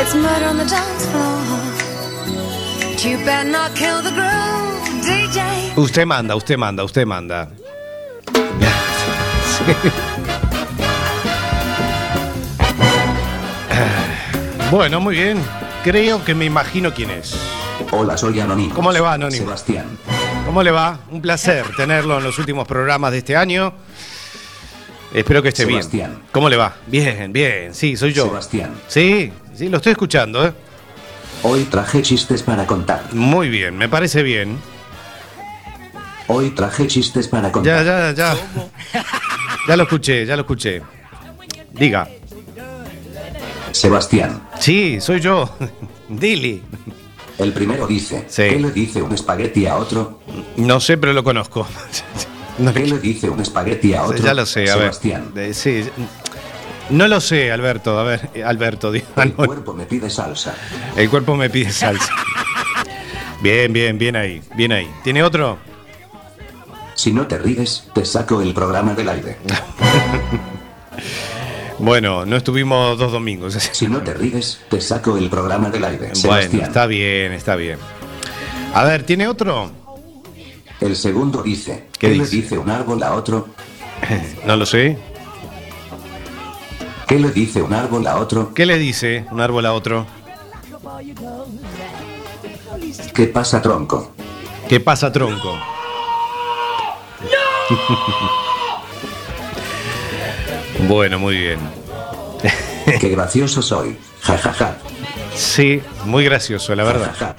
It's 0.00 0.14
murder 0.14 0.46
on 0.46 0.58
the 0.58 0.64
dance 0.64 1.06
floor. 1.06 1.38
You 2.98 3.18
better 3.24 3.50
not 3.50 3.74
kill 3.74 4.02
the 4.02 4.10
groove, 4.10 4.80
DJ. 5.02 5.76
Usted 5.76 6.06
manda, 6.06 6.36
usted 6.36 6.56
manda, 6.56 6.84
usted 6.84 7.06
manda. 7.06 7.48
Bueno, 14.72 15.00
muy 15.00 15.14
bien. 15.16 15.38
Creo 15.84 16.24
que 16.24 16.34
me 16.34 16.46
imagino 16.46 16.94
quién 16.94 17.10
es. 17.10 17.36
Hola, 17.94 18.16
soy 18.16 18.40
Anónimo. 18.40 18.74
¿Cómo 18.74 18.90
le 18.90 19.00
va, 19.00 19.12
Anónimo? 19.14 19.44
Sebastián. 19.44 19.86
¿Cómo 20.46 20.62
le 20.62 20.70
va? 20.70 20.98
Un 21.10 21.20
placer 21.20 21.64
tenerlo 21.76 22.18
en 22.18 22.24
los 22.24 22.38
últimos 22.38 22.66
programas 22.66 23.12
de 23.12 23.18
este 23.18 23.36
año. 23.36 23.72
Espero 25.12 25.42
que 25.42 25.48
esté 25.50 25.66
Sebastián. 25.66 26.10
bien. 26.12 26.22
¿Cómo 26.32 26.48
le 26.48 26.56
va? 26.56 26.74
Bien, 26.86 27.32
bien. 27.32 27.74
Sí, 27.74 27.96
soy 27.96 28.12
yo. 28.14 28.24
Sebastián. 28.28 28.72
Sí, 28.88 29.30
sí, 29.54 29.68
lo 29.68 29.76
estoy 29.76 29.92
escuchando, 29.92 30.46
¿eh? 30.46 30.52
Hoy 31.42 31.64
traje 31.64 32.00
chistes 32.02 32.42
para 32.42 32.66
contar. 32.66 33.12
Muy 33.12 33.48
bien, 33.50 33.76
me 33.76 33.88
parece 33.90 34.22
bien. 34.22 34.58
Hoy 36.28 36.50
traje 36.50 36.86
chistes 36.86 37.28
para 37.28 37.48
Ya, 37.48 37.52
contar. 37.52 37.84
ya, 37.84 38.12
ya. 38.12 38.36
Ya 39.68 39.76
lo 39.76 39.82
escuché, 39.82 40.24
ya 40.24 40.34
lo 40.36 40.42
escuché. 40.42 40.82
Diga. 41.72 42.08
Sebastián. 43.72 44.42
Sí, 44.60 44.98
soy 45.00 45.20
yo. 45.20 45.50
Dili. 46.08 46.62
El 47.42 47.52
primero 47.52 47.86
dice. 47.86 48.24
Sí. 48.28 48.42
¿Qué 48.50 48.58
le 48.60 48.70
dice 48.70 49.02
un 49.02 49.12
espagueti 49.12 49.66
a 49.66 49.76
otro? 49.76 50.20
No 50.56 50.80
sé, 50.80 50.96
pero 50.98 51.12
lo 51.12 51.24
conozco. 51.24 51.66
No, 52.58 52.70
¿Qué 52.74 52.86
le 52.86 52.98
dice 52.98 53.30
un 53.30 53.40
espagueti 53.40 53.94
a 53.94 54.02
otro? 54.02 54.18
ya 54.18 54.34
lo 54.34 54.44
sé, 54.44 54.70
a 54.70 54.76
ver. 54.76 54.92
Sebastián. 54.94 55.32
Eh, 55.36 55.54
Sí. 55.54 55.84
No 56.90 57.08
lo 57.08 57.18
sé, 57.20 57.50
Alberto. 57.50 57.98
A 57.98 58.02
ver, 58.04 58.28
Alberto, 58.44 58.92
diga. 58.92 59.06
El 59.16 59.30
No, 59.30 59.36
cuerpo 59.46 59.72
me 59.72 59.86
pide 59.86 60.10
salsa. 60.10 60.54
El 60.94 61.08
cuerpo 61.08 61.34
me 61.34 61.48
pide 61.48 61.72
salsa. 61.72 62.12
Bien, 63.40 63.72
bien, 63.72 63.96
bien 63.96 64.16
ahí, 64.16 64.42
bien 64.54 64.70
ahí. 64.72 64.88
¿Tiene 65.02 65.22
otro? 65.22 65.58
Si 66.94 67.10
no 67.12 67.26
te 67.26 67.38
ríes, 67.38 67.88
te 67.94 68.04
saco 68.04 68.42
el 68.42 68.52
programa 68.52 68.92
del 68.94 69.08
aire. 69.08 69.38
Bueno, 71.82 72.24
no 72.24 72.36
estuvimos 72.36 72.96
dos 72.96 73.10
domingos. 73.10 73.54
Si 73.72 73.88
no 73.88 74.00
te 74.02 74.14
ríes, 74.14 74.60
te 74.70 74.80
saco 74.80 75.16
el 75.18 75.28
programa 75.28 75.68
del 75.68 75.84
aire. 75.84 75.98
Bueno, 75.98 76.14
Sebastián. 76.14 76.62
está 76.62 76.86
bien, 76.86 77.32
está 77.32 77.56
bien. 77.56 77.76
A 78.72 78.84
ver, 78.84 79.02
¿tiene 79.02 79.26
otro? 79.26 79.68
El 80.80 80.94
segundo 80.94 81.42
dice. 81.42 81.88
¿Qué 81.98 82.06
¿Qué, 82.06 82.12
dice? 82.14 82.36
le 82.36 82.42
dice 82.42 82.58
un 82.58 82.70
árbol 82.70 83.02
a 83.02 83.14
otro? 83.14 83.48
No 84.46 84.54
lo 84.56 84.64
sé. 84.64 84.96
¿Qué 87.08 87.18
le 87.18 87.30
dice 87.32 87.60
un 87.62 87.74
árbol 87.74 88.06
a 88.06 88.16
otro? 88.16 88.54
¿Qué 88.54 88.64
le 88.64 88.78
dice 88.78 89.26
un 89.32 89.40
árbol 89.40 89.66
a 89.66 89.72
otro? 89.72 90.06
¿Qué 93.12 93.26
pasa, 93.26 93.60
tronco? 93.60 94.12
¿Qué 94.68 94.78
pasa, 94.78 95.10
tronco? 95.12 95.58
Bueno, 100.88 101.18
muy 101.18 101.36
bien. 101.36 101.58
Qué 103.00 103.08
gracioso 103.08 103.62
soy. 103.62 103.96
Ja, 104.22 104.36
ja, 104.38 104.52
ja. 104.52 104.76
Sí, 105.34 105.80
muy 106.04 106.24
gracioso, 106.24 106.74
la 106.74 106.84
verdad. 106.84 107.14
Ja, 107.18 107.34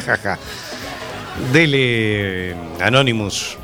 ja, 0.00 0.16
ja. 0.16 0.38
Dele 1.52 2.54
Anonymous. 2.80 3.56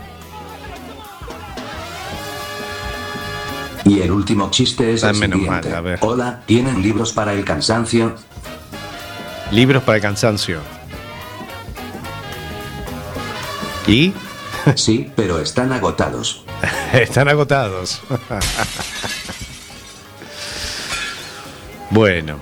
Y 3.84 4.00
el 4.00 4.10
último 4.12 4.50
chiste 4.50 4.92
es 4.94 5.02
el 5.02 5.10
ah, 5.10 5.14
siguiente. 5.14 5.46
Mal, 5.46 5.74
a 5.74 5.80
ver. 5.80 5.98
Hola, 6.02 6.42
¿tienen 6.46 6.82
libros 6.82 7.12
para 7.12 7.32
el 7.32 7.44
cansancio? 7.44 8.14
Libros 9.50 9.82
para 9.82 9.96
el 9.96 10.02
cansancio. 10.02 10.60
¿Y? 13.86 14.12
Sí, 14.76 15.10
pero 15.16 15.40
están 15.40 15.72
agotados. 15.72 16.44
Están 16.92 17.28
agotados. 17.28 18.02
bueno. 21.90 22.38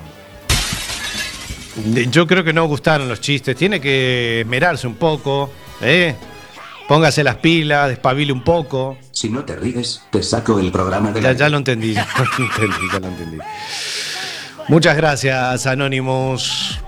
Yo 2.11 2.27
creo 2.27 2.43
que 2.43 2.53
no 2.53 2.67
gustaron 2.67 3.09
los 3.09 3.21
chistes. 3.21 3.57
Tiene 3.57 3.81
que 3.81 4.41
esmerarse 4.41 4.87
un 4.87 4.97
poco, 4.97 5.51
¿eh? 5.81 6.15
Póngase 6.89 7.23
las 7.23 7.37
pilas, 7.37 7.89
despabile 7.89 8.33
un 8.33 8.43
poco. 8.43 8.97
Si 9.13 9.29
no 9.29 9.45
te 9.45 9.55
ríes, 9.57 10.03
te 10.11 10.23
saco 10.23 10.59
el 10.59 10.73
programa 10.73 11.13
de 11.13 11.21
ya, 11.21 11.29
la... 11.29 11.35
ya 11.35 11.49
lo 11.51 11.59
entendí, 11.59 11.93
ya 11.95 12.09
lo 12.17 12.45
entendí, 12.45 12.87
ya 12.93 12.99
lo 12.99 13.09
entendí. 13.09 13.39
Muchas 14.69 14.97
gracias, 14.97 15.67
Anonymous. 15.67 16.81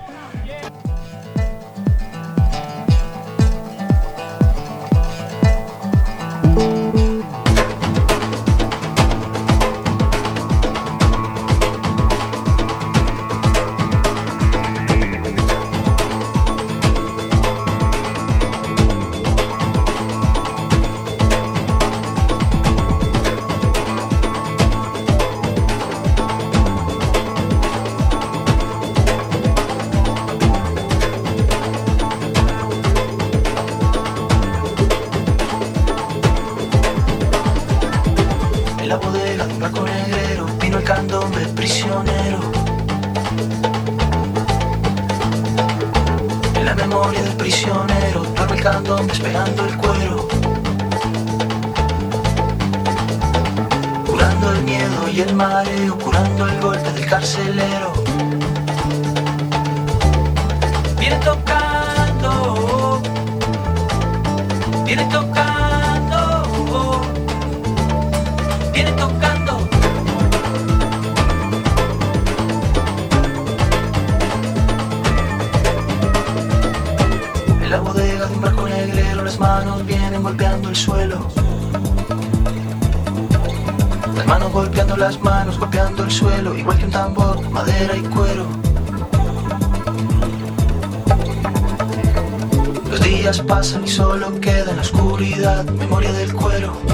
pasan 93.61 93.83
y 93.83 93.87
solo 93.87 94.41
queda 94.41 94.71
en 94.71 94.77
la 94.77 94.81
oscuridad 94.81 95.63
memoria 95.65 96.11
del 96.13 96.33
cuero. 96.33 96.90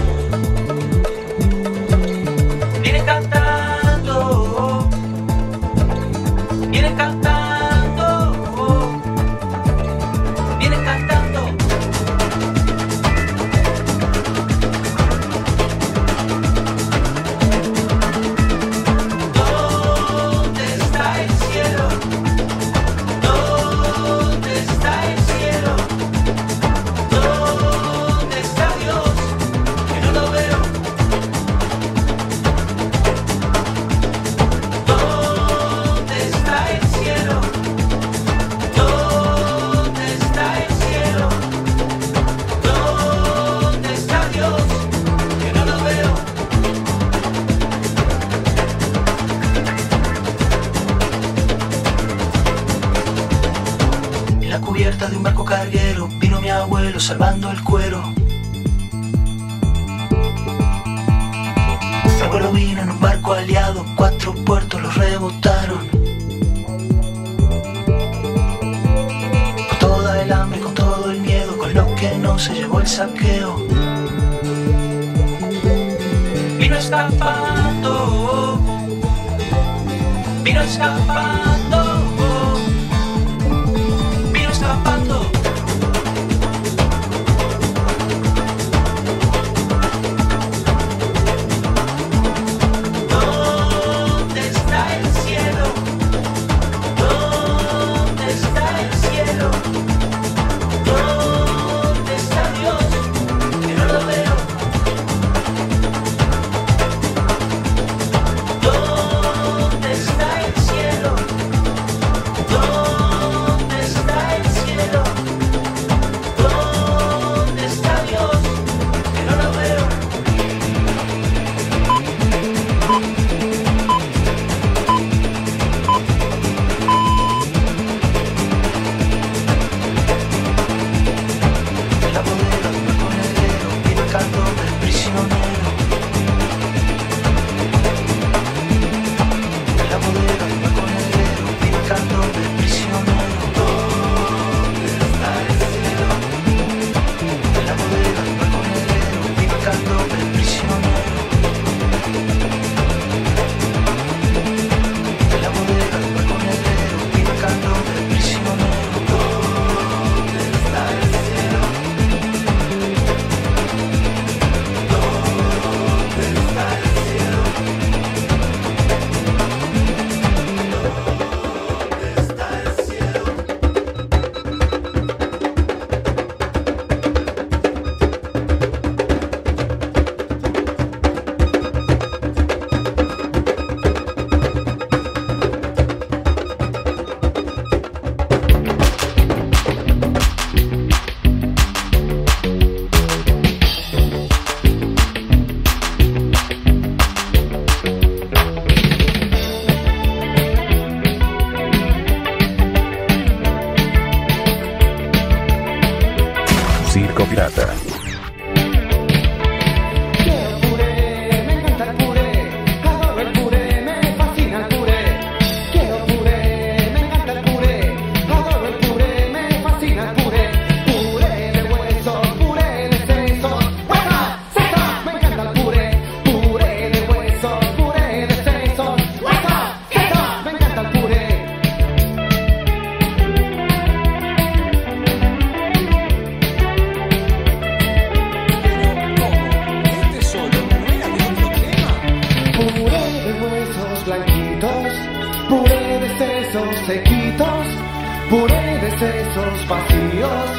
Puré 248.30 248.78
de 248.80 248.92
sesos 249.00 249.68
vacíos, 249.68 250.50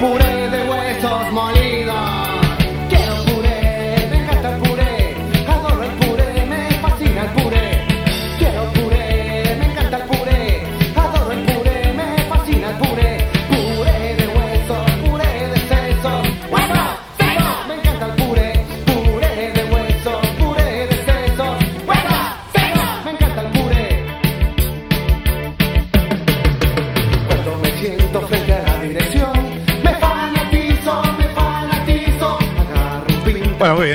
puré 0.00 0.50
de 0.50 0.70
huesos 0.70 1.32
molidos. 1.32 2.29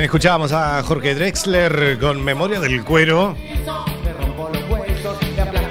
Escuchábamos 0.06 0.52
a 0.52 0.84
Jorge 0.84 1.16
Drexler 1.16 1.98
con 2.00 2.24
Memoria 2.24 2.60
del 2.60 2.84
Cuero. 2.84 3.36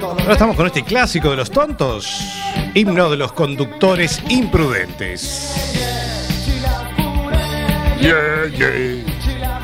Ahora 0.01 0.33
estamos 0.33 0.55
con 0.57 0.67
este 0.67 0.83
clásico 0.83 1.29
de 1.29 1.37
los 1.37 1.49
tontos, 1.49 2.21
himno 2.73 3.09
de 3.09 3.17
los 3.17 3.31
conductores 3.31 4.21
imprudentes. 4.27 5.53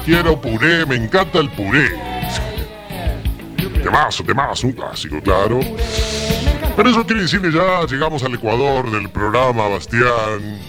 Quiero 0.06 0.40
puré, 0.40 0.86
me 0.86 0.96
encanta 0.96 1.40
el 1.40 1.50
puré. 1.50 1.90
Temazo, 3.84 4.24
temazo, 4.24 4.68
un 4.68 4.74
clásico, 4.74 5.22
claro. 5.22 5.60
Pero 6.78 6.90
eso 6.90 7.06
quiere 7.06 7.24
decir 7.24 7.42
que 7.42 7.52
ya 7.52 7.86
llegamos 7.90 8.24
al 8.24 8.36
Ecuador 8.36 8.90
del 8.90 9.10
programa, 9.10 9.68
Bastián. 9.68 10.60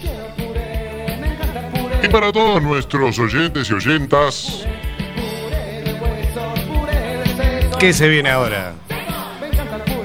Y 2.03 2.09
para 2.09 2.33
todos 2.33 2.62
nuestros 2.62 3.19
oyentes 3.19 3.71
y 3.71 3.75
oyentas, 3.75 4.67
¿Qué 7.79 7.93
se 7.93 8.09
viene 8.09 8.31
ahora? 8.31 8.75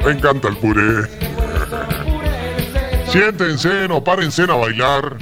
me 0.04 0.12
encanta 0.12 0.48
el 0.48 0.58
puré. 0.58 1.08
Siéntense, 3.08 3.88
no 3.88 4.04
párense 4.04 4.44
a 4.44 4.56
bailar. 4.56 5.18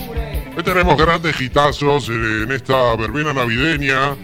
Hoy 0.56 0.64
tenemos 0.64 0.98
grandes 0.98 1.40
hitazos 1.42 2.08
en 2.10 2.52
esta 2.52 2.96
verbena 2.96 3.34
navideña. 3.34 4.16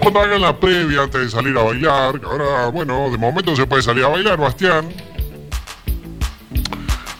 Cuando 0.00 0.20
hagan 0.20 0.42
la 0.42 0.58
previa 0.58 1.02
antes 1.02 1.22
de 1.22 1.30
salir 1.30 1.56
a 1.56 1.62
bailar, 1.62 2.20
ahora, 2.24 2.68
bueno, 2.68 3.10
de 3.10 3.18
momento 3.18 3.56
se 3.56 3.66
puede 3.66 3.82
salir 3.82 4.04
a 4.04 4.08
bailar, 4.08 4.38
Bastián. 4.38 4.88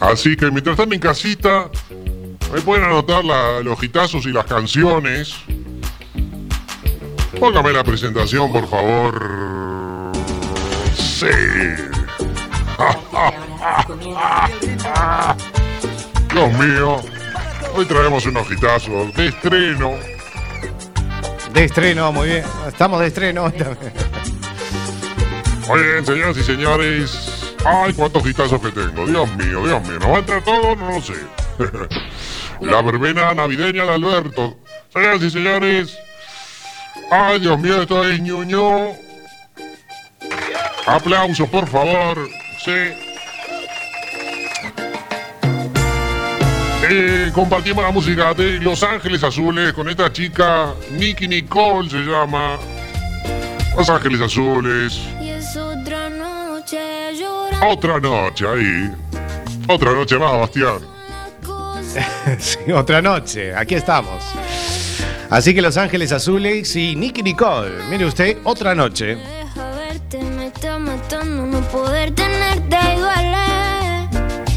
Así 0.01 0.37
que 0.37 0.51
mientras 0.51 0.79
están 0.79 0.93
en 0.93 1.01
casita, 1.01 1.71
ahí 2.53 2.61
pueden 2.65 2.85
anotar 2.85 3.25
la- 3.25 3.61
los 3.61 3.81
hitazos 3.83 4.27
y 4.27 4.33
las 4.33 4.45
canciones. 4.47 5.35
Póngame 7.39 7.73
la 7.73 7.85
presentación, 7.85 8.53
por 8.53 8.69
favor. 8.69 10.13
Sí. 10.97 11.27
Dios 16.33 16.53
mío. 16.55 16.97
Hoy 17.77 17.85
traemos 17.87 18.25
unos 18.27 18.49
hitazos 18.51 19.13
de 19.15 19.27
estreno. 19.29 19.93
De 21.53 21.65
estreno, 21.65 22.13
muy 22.13 22.29
bien. 22.29 22.45
Estamos 22.69 23.01
de 23.01 23.07
estreno. 23.09 23.53
Muy 25.69 25.83
bien, 25.83 26.05
señoras 26.07 26.37
y 26.37 26.43
señores. 26.43 27.55
Ay, 27.65 27.93
cuántos 27.95 28.27
hitazos 28.27 28.61
que 28.61 28.71
tengo. 28.71 29.07
Dios 29.07 29.29
mío, 29.37 29.67
Dios 29.67 29.83
mío. 29.89 29.99
¿No 30.01 30.11
va 30.11 30.17
a 30.17 30.21
entrar 30.21 30.43
todo? 30.45 30.77
No 30.77 30.91
lo 30.91 31.01
sé. 31.01 31.15
La 32.65 32.83
verbena 32.83 33.35
navideña 33.35 33.85
de 33.85 33.95
Alberto. 33.95 34.57
Señoras 34.93 35.23
y 35.23 35.31
señores. 35.31 35.99
Ay, 37.11 37.41
Dios 37.41 37.59
mío, 37.59 37.83
esto 37.83 38.09
es 38.09 38.21
ñoño. 38.21 38.93
Aplausos, 40.87 41.49
por 41.49 41.67
favor. 41.67 42.29
Sí. 42.65 42.93
Eh, 46.91 47.31
compartimos 47.35 47.83
la 47.83 47.91
música 47.91 48.35
de 48.35 48.59
Los 48.61 48.83
Ángeles 48.83 49.23
Azules 49.25 49.73
con 49.73 49.89
esta 49.89 50.13
chica, 50.13 50.75
Nicky 50.91 51.29
Nicole 51.29 51.89
se 51.89 51.99
llama. 51.99 52.59
Los 53.77 53.89
Ángeles 53.89 54.21
Azules. 54.21 55.01
Y 55.21 55.31
es 55.31 55.57
otra 55.57 56.11
noche 56.11 57.15
llorando. 57.15 57.69
Otra 57.69 58.01
noche 58.01 58.47
ahí. 58.47 58.93
Otra 59.69 59.93
noche 59.93 60.19
más, 60.19 60.33
Bastián. 60.33 60.94
Sí, 62.39 62.73
otra 62.73 63.01
noche, 63.03 63.55
aquí 63.55 63.75
estamos. 63.75 64.23
Así 65.31 65.55
que 65.55 65.63
Los 65.63 65.77
Ángeles 65.77 66.13
Azules 66.13 66.75
y 66.77 66.95
Nicky 66.97 67.23
Nicole. 67.23 67.71
Mire 67.91 68.05
usted, 68.07 68.39
otra 68.45 68.75
noche. 68.75 69.17
Deja 69.17 69.71
verte, 69.73 70.19
me 70.23 70.47
está 70.49 70.79
matando 70.79 71.47
no 71.47 71.61
poder 71.69 72.13
tenerte 72.15 72.77
igual. 72.97 73.35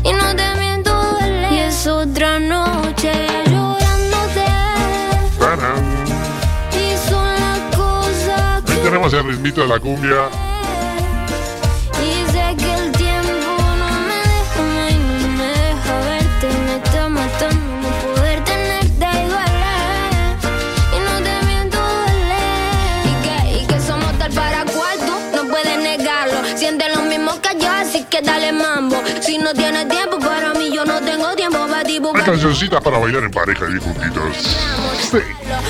Y 0.04 0.12
no 0.14 0.36
te 0.36 0.56
miento, 0.60 0.94
duele. 1.14 1.48
Y 1.54 1.60
es 1.60 1.88
otra 1.88 2.40
noche 2.40 3.12
llorándote. 3.46 4.46
Y 6.74 7.10
son 7.10 7.34
las 7.34 7.76
cosas 7.76 8.64
Ahí 8.70 8.76
que. 8.76 8.82
tenemos 8.84 9.14
el 9.14 9.24
ritmito 9.24 9.62
de 9.62 9.68
la 9.68 9.80
cumbia. 9.80 10.30
Que 28.20 28.26
dale 28.26 28.51
mambo. 28.51 29.01
Si 29.22 29.38
no 29.38 29.53
tienes 29.53 29.88
tiempo 29.88 30.18
para 30.20 30.53
mí, 30.53 30.72
yo 30.74 30.86
no 30.86 30.99
tengo 31.01 31.36
tiempo 31.36 31.68
para 31.68 31.84
ti. 31.84 31.93
Hay 31.93 31.99
buscar- 31.99 32.26
cancioncitas 32.26 32.82
para 32.82 32.97
bailar 32.97 33.24
en 33.24 33.32
pareja 33.32 33.65
y 33.76 33.80
juntitos. 33.80 34.38
Sí. 35.11 35.20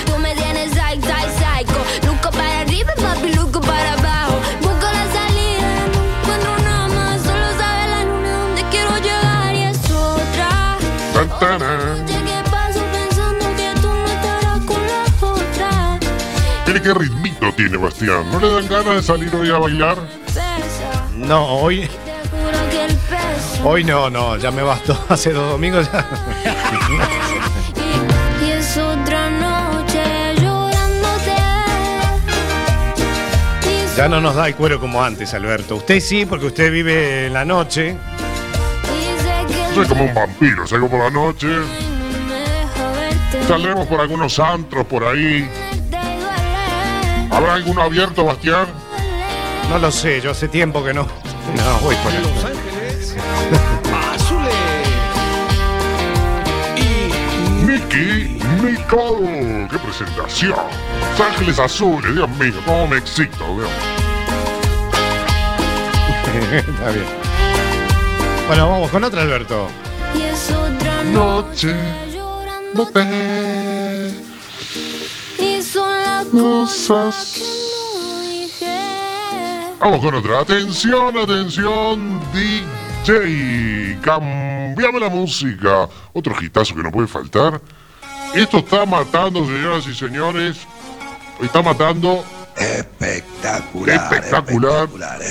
Tú 0.05 0.17
me 0.19 0.33
tienes 0.35 0.71
psych, 0.71 1.01
psych, 1.01 1.31
psycho. 1.37 2.07
Luco 2.07 2.29
para 2.31 2.61
arriba, 2.61 2.93
papi, 2.95 3.33
luco 3.33 3.59
para 3.61 3.93
abajo. 3.93 4.39
Busco 4.61 4.85
la 4.85 5.05
salida, 5.13 5.69
no 5.93 6.21
encuentro 6.21 6.57
nada 6.63 6.87
más. 6.87 7.21
Solo 7.21 7.47
sabe 7.59 7.87
la 7.89 8.03
luna 8.05 8.37
dónde 8.39 8.63
quiero 8.71 8.97
llegar 8.97 9.55
y 9.55 9.63
es 9.63 9.91
otra. 9.91 10.77
Tan, 11.13 11.39
tarán. 11.39 12.01
Noche 12.01 12.13
que 12.25 12.49
paso 12.49 12.79
pensando 12.91 13.45
que 13.55 13.81
tú 13.81 13.87
no 13.87 14.05
estarás 14.05 14.59
con 14.65 14.87
la 14.87 15.27
otra. 15.33 15.99
Mire 16.67 16.81
qué 16.81 16.93
ritmito 16.93 17.51
tiene 17.55 17.77
Bastián. 17.77 18.29
¿No 18.31 18.39
le 18.39 18.49
dan 18.51 18.67
ganas 18.67 18.95
de 18.95 19.03
salir 19.03 19.35
hoy 19.35 19.49
a 19.51 19.57
bailar? 19.57 19.97
No, 21.15 21.45
hoy, 21.47 21.89
hoy 23.63 23.83
no, 23.83 24.09
no, 24.09 24.37
ya 24.37 24.51
me 24.51 24.61
bastó. 24.61 24.97
Hace 25.09 25.31
dos 25.33 25.51
domingos 25.51 25.89
ya. 25.91 26.05
Y, 28.41 28.45
y 28.45 28.51
es 28.51 28.77
otra 28.77 29.29
noche 29.29 30.35
llorándote. 30.41 31.35
Y 33.65 33.97
Ya 33.97 34.07
no 34.07 34.21
nos 34.21 34.35
da 34.35 34.47
el 34.47 34.55
cuero 34.55 34.79
como 34.79 35.03
antes, 35.03 35.33
Alberto. 35.33 35.75
Usted 35.77 35.99
sí, 35.99 36.25
porque 36.25 36.47
usted 36.47 36.71
vive 36.71 37.27
en 37.27 37.33
la 37.33 37.45
noche. 37.45 37.97
Soy 39.73 39.85
como 39.87 40.05
un 40.05 40.13
vampiro, 40.13 40.65
salgo 40.65 40.89
por 40.89 40.99
la 40.99 41.09
noche. 41.09 41.47
Saldremos 43.47 43.85
por 43.87 44.01
algunos 44.01 44.39
antros 44.39 44.85
por 44.87 45.03
ahí. 45.03 45.47
¿Habrá 47.29 47.53
alguno 47.53 47.83
abierto, 47.83 48.25
Bastián? 48.25 48.67
No 49.69 49.77
lo 49.77 49.91
sé, 49.91 50.19
yo 50.21 50.31
hace 50.31 50.47
tiempo 50.47 50.83
que 50.83 50.93
no. 50.93 51.07
No, 51.55 51.79
voy 51.79 51.95
por 52.03 52.11
ahí. 52.11 52.56
Nicole. 58.87 59.67
¡Qué 59.69 59.77
presentación! 59.79 60.55
Los 61.11 61.19
Ángeles 61.19 61.59
Azules, 61.59 62.15
Dios 62.15 62.29
mío, 62.37 62.53
cómo 62.65 62.87
me 62.87 62.97
excito, 62.97 63.37
Dios. 63.57 63.69
Está 66.53 66.91
bien. 66.91 67.05
Bueno, 68.47 68.69
vamos 68.69 68.89
con 68.91 69.03
otra, 69.03 69.23
Alberto. 69.23 69.67
Y 70.15 70.21
es 70.21 70.51
otra 70.51 71.03
Noche. 71.03 71.73
noche 71.73 72.13
llorando 72.13 72.87
te 72.87 74.13
y 75.39 75.61
son 75.61 75.89
las 76.01 76.25
cosas 76.27 77.33
que 77.35 77.41
no 77.41 78.21
dije. 78.21 79.75
Vamos 79.79 79.99
con 79.99 80.15
otra. 80.15 80.39
Atención, 80.39 81.17
atención, 81.17 82.21
DJ. 82.33 83.99
Cambiame 84.01 84.99
la 84.99 85.09
música. 85.09 85.89
Otro 86.13 86.33
hitazo 86.41 86.73
que 86.73 86.83
no 86.83 86.91
puede 86.91 87.07
faltar. 87.07 87.61
Esto 88.33 88.57
está 88.59 88.85
matando, 88.85 89.45
señoras 89.45 89.87
y 89.87 89.95
señores. 89.95 90.57
Está 91.41 91.61
matando. 91.61 92.23
Espectacular. 92.55 93.95
Espectacular. 93.95 94.83
Espectacular. 94.85 95.21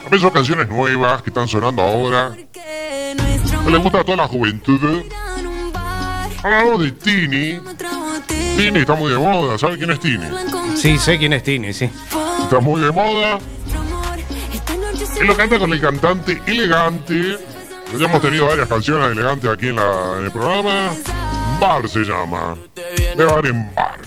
A 0.00 0.04
veces 0.10 0.20
son 0.20 0.30
canciones 0.30 0.68
nuevas 0.68 1.22
que 1.22 1.30
están 1.30 1.48
sonando 1.48 1.82
ahora. 1.82 2.32
Que 2.52 3.70
le 3.70 3.78
gusta 3.78 4.00
a 4.00 4.04
toda 4.04 4.16
la 4.18 4.28
juventud. 4.28 5.02
Hablamos 6.42 6.80
de 6.82 6.92
Tini. 6.92 7.60
Tini 8.26 8.80
está 8.80 8.94
muy 8.94 9.10
de 9.10 9.18
moda. 9.18 9.58
¿Sabe 9.58 9.78
quién 9.78 9.90
es 9.90 10.00
Tini? 10.00 10.26
Sí, 10.76 10.98
sé 10.98 11.18
quién 11.18 11.32
es 11.32 11.42
Tini, 11.42 11.72
sí. 11.72 11.90
Está 12.42 12.60
muy 12.60 12.80
de 12.82 12.90
moda. 12.92 13.38
Él 15.20 15.26
lo 15.26 15.36
canta 15.36 15.58
con 15.58 15.72
el 15.72 15.80
cantante 15.80 16.42
elegante. 16.46 17.38
Ya 17.98 18.04
hemos 18.06 18.20
tenido 18.20 18.46
varias 18.46 18.68
canciones 18.68 19.12
elegantes 19.12 19.48
aquí 19.50 19.68
en, 19.68 19.76
la- 19.76 20.16
en 20.18 20.24
el 20.24 20.30
programa. 20.32 20.90
Bar 21.64 21.88
se 21.88 22.00
llama. 22.00 22.54
De 23.16 23.24
bar 23.24 23.46
en 23.46 23.74
bar. 23.74 23.98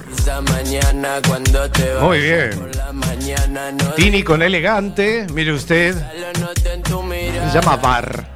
Muy 2.02 2.20
bien. 2.20 2.52
Tini 3.96 4.22
con 4.22 4.44
elegante, 4.44 5.26
mire 5.34 5.54
usted. 5.54 5.96
Se 5.96 7.60
llama 7.60 7.78
Bar. 7.78 8.30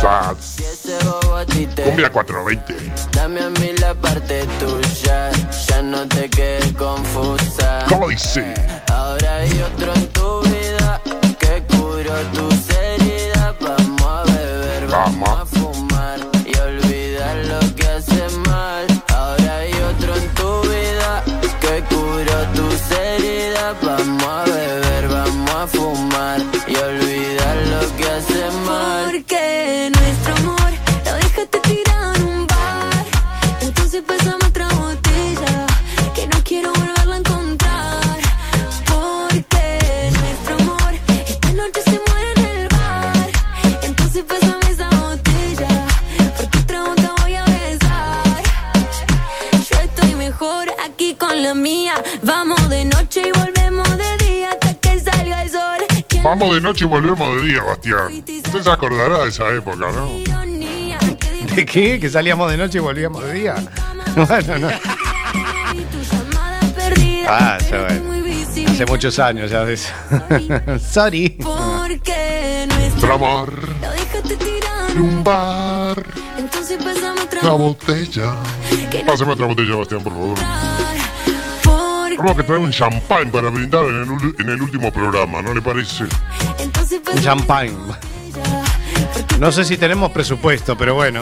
Sats. 0.00 0.56
Cumbia 1.84 2.08
420. 2.10 2.74
Dame 3.12 3.40
a 3.42 3.50
mí 3.50 3.72
la 3.78 3.92
parte 3.92 4.46
tuya, 4.58 5.30
ya 5.68 5.82
no 5.82 6.08
te 6.08 6.30
quedes 6.30 6.72
confusa. 6.72 7.84
¿Cómo 7.90 8.08
dice? 8.08 8.54
Ahora 8.90 9.36
hay 9.36 9.60
otro 9.60 9.92
en 9.92 10.08
tu 10.08 10.40
vida 10.44 10.98
que 11.38 11.62
curó 11.68 12.16
tus 12.32 12.51
Vamos 56.22 56.54
de 56.54 56.60
noche 56.60 56.84
y 56.84 56.88
volvemos 56.88 57.36
de 57.36 57.48
día, 57.48 57.62
Bastián. 57.62 58.06
Usted 58.12 58.62
se 58.62 58.70
acordará 58.70 59.24
de 59.24 59.28
esa 59.28 59.48
época, 59.50 59.76
¿no? 59.76 60.08
¿De 61.54 61.66
qué? 61.66 61.98
¿Que 62.00 62.08
salíamos 62.08 62.50
de 62.50 62.56
noche 62.56 62.78
y 62.78 62.80
volvíamos 62.80 63.24
de 63.24 63.32
día? 63.34 63.54
Bueno, 64.14 64.58
no. 64.60 64.68
Ah, 67.28 67.58
ya 67.70 67.86
bueno. 67.86 68.12
Hace 68.70 68.86
muchos 68.86 69.18
años 69.18 69.50
ya 69.50 69.62
ves. 69.64 69.92
Sorry. 70.92 71.30
Porque 71.42 72.66
Nuestro 72.68 73.14
amor. 73.14 73.52
un 74.96 75.24
bar. 75.24 76.02
Entonces 76.38 76.78
pasamos 76.82 77.22
otra 77.24 77.50
botella. 77.50 78.34
Pásame 79.06 79.32
otra 79.32 79.46
botella, 79.46 79.76
Bastián, 79.76 80.02
por 80.02 80.12
favor. 80.12 80.38
Tenemos 82.16 82.36
que 82.36 82.42
traer 82.42 82.60
un 82.60 82.70
champán 82.70 83.30
para 83.30 83.48
brindar 83.50 83.84
en 83.84 84.02
el, 84.02 84.08
ul- 84.08 84.34
en 84.40 84.48
el 84.48 84.62
último 84.62 84.92
programa, 84.92 85.42
¿no 85.42 85.54
le 85.54 85.62
parece? 85.62 86.04
Un 86.04 87.20
champagne. 87.22 87.72
No 89.38 89.50
sé 89.50 89.64
si 89.64 89.76
tenemos 89.76 90.12
presupuesto, 90.12 90.76
pero 90.78 90.94
bueno. 90.94 91.20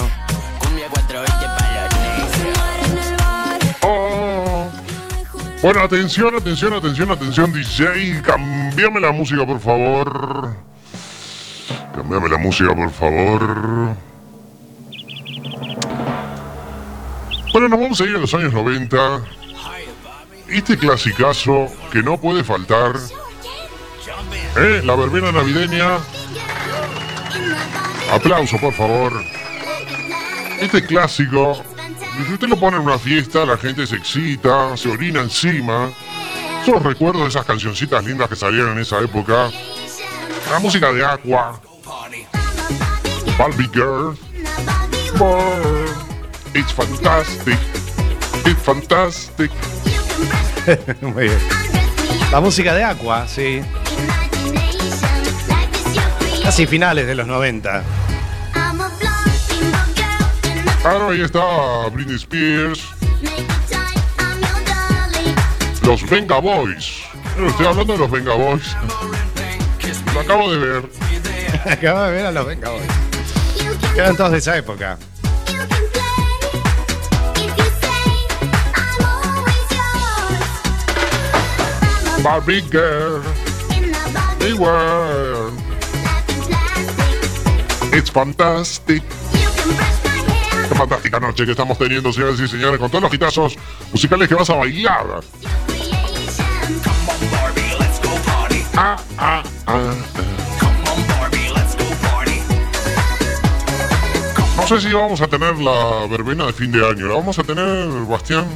Oh. 3.82 4.68
Bueno, 5.62 5.80
atención, 5.80 6.34
atención, 6.34 6.72
atención, 6.74 7.10
atención, 7.10 7.52
DJ. 7.52 8.20
Cambiame 8.22 9.00
la 9.00 9.12
música, 9.12 9.46
por 9.46 9.60
favor. 9.60 10.54
Cambiame 11.94 12.28
la 12.28 12.38
música, 12.38 12.74
por 12.74 12.90
favor. 12.90 13.94
Bueno, 17.52 17.68
nos 17.68 17.80
vamos 17.80 18.00
a 18.00 18.04
ir 18.04 18.16
a 18.16 18.18
los 18.18 18.32
años 18.34 18.52
90. 18.52 18.96
Este 20.50 20.76
clasicazo 20.76 21.68
que 21.92 22.02
no 22.02 22.20
puede 22.20 22.42
faltar. 22.42 22.96
¿Eh? 24.56 24.82
La 24.84 24.96
verbena 24.96 25.30
navideña. 25.30 25.98
Aplauso, 28.12 28.58
por 28.58 28.72
favor. 28.74 29.12
Este 30.60 30.84
clásico, 30.84 31.62
si 32.26 32.32
usted 32.32 32.48
lo 32.48 32.58
pone 32.58 32.76
en 32.76 32.82
una 32.82 32.98
fiesta, 32.98 33.46
la 33.46 33.56
gente 33.56 33.86
se 33.86 33.96
excita, 33.96 34.76
se 34.76 34.90
orina 34.90 35.20
encima. 35.20 35.90
Recuerdos 36.82 37.22
de 37.22 37.28
esas 37.28 37.46
cancioncitas 37.46 38.04
lindas 38.04 38.28
que 38.28 38.36
salieron 38.36 38.72
en 38.72 38.80
esa 38.80 39.00
época. 39.00 39.50
La 40.50 40.58
música 40.58 40.92
de 40.92 41.04
Aqua. 41.04 41.60
Barbie 43.38 43.70
Girl. 43.72 44.16
It's 46.54 46.72
fantastic. 46.72 47.58
It's 48.44 48.62
fantastic. 48.62 49.50
Muy 51.00 51.24
bien. 51.24 51.38
La 52.30 52.40
música 52.40 52.74
de 52.74 52.84
Aqua, 52.84 53.26
sí. 53.26 53.60
Casi 56.42 56.66
finales 56.66 57.06
de 57.06 57.14
los 57.14 57.26
90. 57.26 57.82
Claro, 60.82 61.10
ahí 61.10 61.20
está 61.20 61.88
Britney 61.92 62.16
Spears. 62.16 62.80
Los 65.82 66.08
Venga 66.08 66.38
Boys. 66.38 67.02
Estoy 67.46 67.66
hablando 67.66 67.92
de 67.92 67.98
los 67.98 68.10
Venga 68.10 68.34
Boys. 68.34 68.76
Lo 70.14 70.20
acabo 70.20 70.50
de 70.52 70.58
ver. 70.58 70.90
Acabo 71.70 72.02
de 72.02 72.12
ver 72.12 72.26
a 72.26 72.32
los 72.32 72.46
Venga 72.46 72.70
Boys. 72.70 72.86
Quedan 73.94 74.16
todos 74.16 74.32
de 74.32 74.38
esa 74.38 74.56
época. 74.56 74.98
Barbie 82.22 82.60
Girl. 82.70 83.22
Beware. 84.38 85.50
It's 87.92 88.10
fantastic. 88.10 89.02
Qué 90.68 90.74
fantástica 90.74 91.18
noche 91.18 91.44
que 91.44 91.52
estamos 91.52 91.78
teniendo, 91.78 92.12
señoras 92.12 92.38
y 92.40 92.46
señores, 92.46 92.78
con 92.78 92.90
todos 92.90 93.02
los 93.04 93.14
hitazos 93.14 93.56
musicales 93.90 94.28
que 94.28 94.34
vas 94.34 94.50
a 94.50 94.54
bailar. 94.54 95.20
Ah, 98.76 98.96
ah, 99.18 99.42
ah. 99.66 99.94
No 104.56 104.66
sé 104.66 104.80
si 104.80 104.92
vamos 104.92 105.20
a 105.20 105.26
tener 105.26 105.58
la 105.58 106.06
verbena 106.08 106.46
de 106.46 106.52
fin 106.52 106.70
de 106.70 106.86
año. 106.86 107.06
¿La 107.06 107.14
vamos 107.14 107.38
a 107.38 107.42
tener, 107.42 107.88
Bastián? 108.06 108.46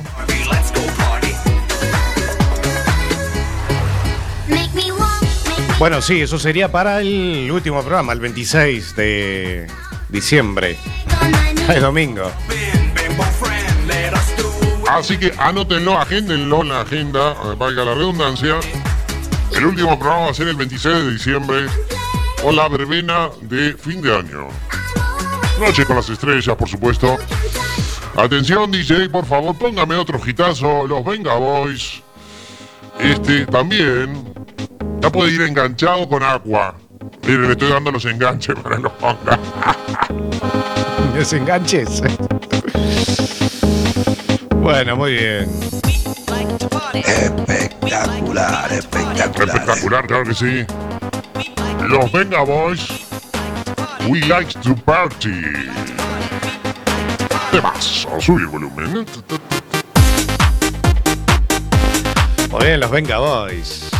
Bueno, 5.85 6.01
sí, 6.01 6.23
eso 6.23 6.39
sería 6.39 6.73
para 6.73 7.03
el 7.03 7.51
último 7.53 7.83
programa, 7.83 8.15
el 8.15 8.19
26 8.19 8.97
de 8.97 9.67
diciembre. 10.09 10.79
El 11.69 11.83
domingo. 11.83 12.33
Así 14.89 15.19
que 15.19 15.35
anótenlo, 15.37 15.99
agéndenlo 15.99 16.63
en 16.63 16.69
la 16.71 16.81
agenda, 16.81 17.33
eh, 17.33 17.55
valga 17.59 17.85
la 17.85 17.95
redundancia. 17.97 18.61
El 19.55 19.67
último 19.67 19.99
programa 19.99 20.25
va 20.25 20.31
a 20.31 20.35
ser 20.35 20.49
el 20.49 20.57
26 20.57 20.95
de 21.05 21.13
diciembre 21.13 21.67
con 22.41 22.57
la 22.57 22.67
verbena 22.67 23.29
de 23.43 23.75
fin 23.75 24.01
de 24.01 24.17
año. 24.17 24.49
Noche 25.61 25.85
con 25.85 25.97
las 25.97 26.09
estrellas, 26.09 26.57
por 26.57 26.67
supuesto. 26.67 27.19
Atención, 28.17 28.71
DJ, 28.71 29.11
por 29.11 29.27
favor, 29.27 29.55
póngame 29.59 29.97
otro 29.97 30.19
gitazo. 30.19 30.87
Los 30.87 31.05
Venga 31.05 31.35
Boys. 31.35 32.03
Este 32.99 33.45
también. 33.45 34.44
Ya 35.05 35.11
puede 35.11 35.33
ir 35.33 35.43
enganchado 35.43 36.09
con 36.09 36.23
agua. 36.23 36.77
Miren, 37.27 37.43
le 37.43 37.53
estoy 37.53 37.69
dando 37.69 37.91
los 37.91 38.07
enganches 38.07 38.55
para 38.55 38.77
que 38.77 38.83
los 38.85 38.93
ponga. 38.93 39.39
Desenganches. 41.13 42.01
Bueno, 44.63 44.97
muy 44.97 45.13
bien. 45.13 45.61
Espectacular, 46.95 48.73
espectacular. 48.73 49.49
Espectacular, 49.49 50.07
claro 50.07 50.25
que 50.25 50.35
sí. 50.35 50.65
Los 51.87 52.11
Venga 52.11 52.41
Boys. 52.41 52.89
We 54.09 54.21
like 54.21 54.59
to 54.61 54.75
party. 54.75 55.43
De 57.53 57.61
más, 57.61 58.07
subir 58.21 58.41
el 58.41 58.47
volumen. 58.47 58.91
Muy 58.91 59.07
Muy 62.51 62.65
bien, 62.65 62.81
los 62.81 62.91
Venga 62.91 63.19
Boys. 63.19 63.91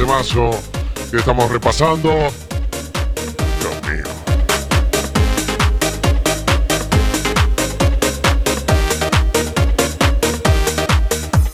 Temazo, 0.00 0.50
que 1.10 1.18
estamos 1.18 1.50
repasando. 1.50 2.08
Dios 3.60 3.82
mío. 3.86 4.04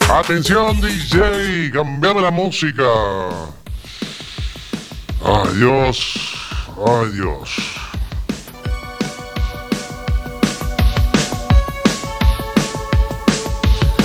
Atención 0.08 0.80
DJ, 0.80 1.72
cambiame 1.72 2.20
la 2.20 2.30
música. 2.30 2.84
Ay 5.24 5.54
Dios. 5.56 6.14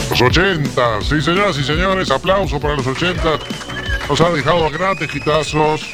Los 0.10 0.20
80, 0.20 1.02
sí 1.04 1.22
señoras 1.22 1.60
y 1.60 1.64
señores, 1.64 2.10
aplauso 2.10 2.60
para 2.60 2.76
los 2.76 2.88
80. 2.88 3.38
Nos 4.12 4.20
ha 4.20 4.30
dejado 4.32 4.70
grandes 4.70 5.16
hitazos. 5.16 5.88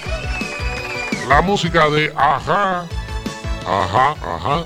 La 1.30 1.40
música 1.44 1.88
de 1.88 2.12
Ajá, 2.16 2.84
Ajá, 3.64 4.16
Ajá, 4.26 4.66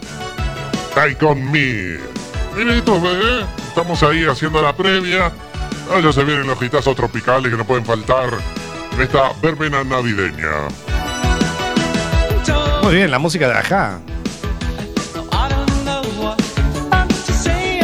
Take 0.96 1.26
on 1.26 1.52
Me. 1.52 2.00
Miren 2.56 2.78
esto, 2.78 2.96
¿eh? 2.96 3.46
estamos 3.68 4.02
ahí 4.04 4.24
haciendo 4.24 4.62
la 4.62 4.72
previa. 4.72 5.34
Ah, 5.94 6.00
ya 6.02 6.14
se 6.14 6.24
vienen 6.24 6.48
los 6.48 6.62
hitazos 6.62 6.96
tropicales 6.96 7.52
que 7.52 7.58
no 7.58 7.66
pueden 7.66 7.84
faltar 7.84 8.30
en 8.94 9.02
esta 9.02 9.34
verbena 9.42 9.84
navideña. 9.84 10.70
Muy 12.84 12.96
bien, 12.96 13.12
la 13.12 13.20
música 13.20 13.50
de 13.50 13.54
Ajá. 13.54 14.00
To 17.26 17.34
say, 17.34 17.82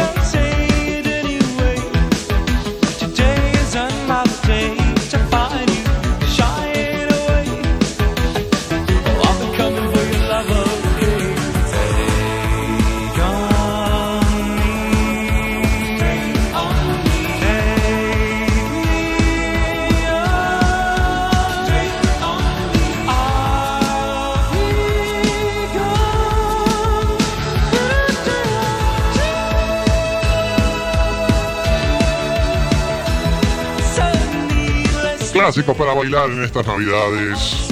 Clásicos 35.48 35.78
para 35.78 35.94
bailar 35.94 36.28
en 36.28 36.44
estas 36.44 36.66
navidades. 36.66 37.70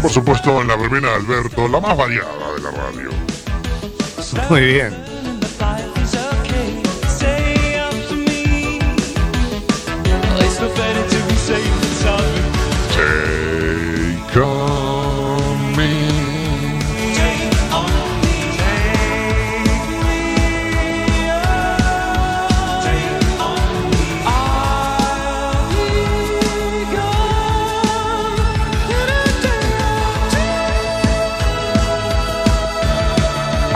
Por 0.00 0.10
supuesto, 0.10 0.62
en 0.62 0.68
la 0.68 0.76
verbena 0.76 1.08
de 1.08 1.14
Alberto, 1.16 1.68
la 1.68 1.78
más 1.78 1.94
variada 1.94 2.54
de 2.54 2.62
la 2.62 2.70
radio. 2.70 3.10
Muy 4.48 4.60
bien. 4.62 5.10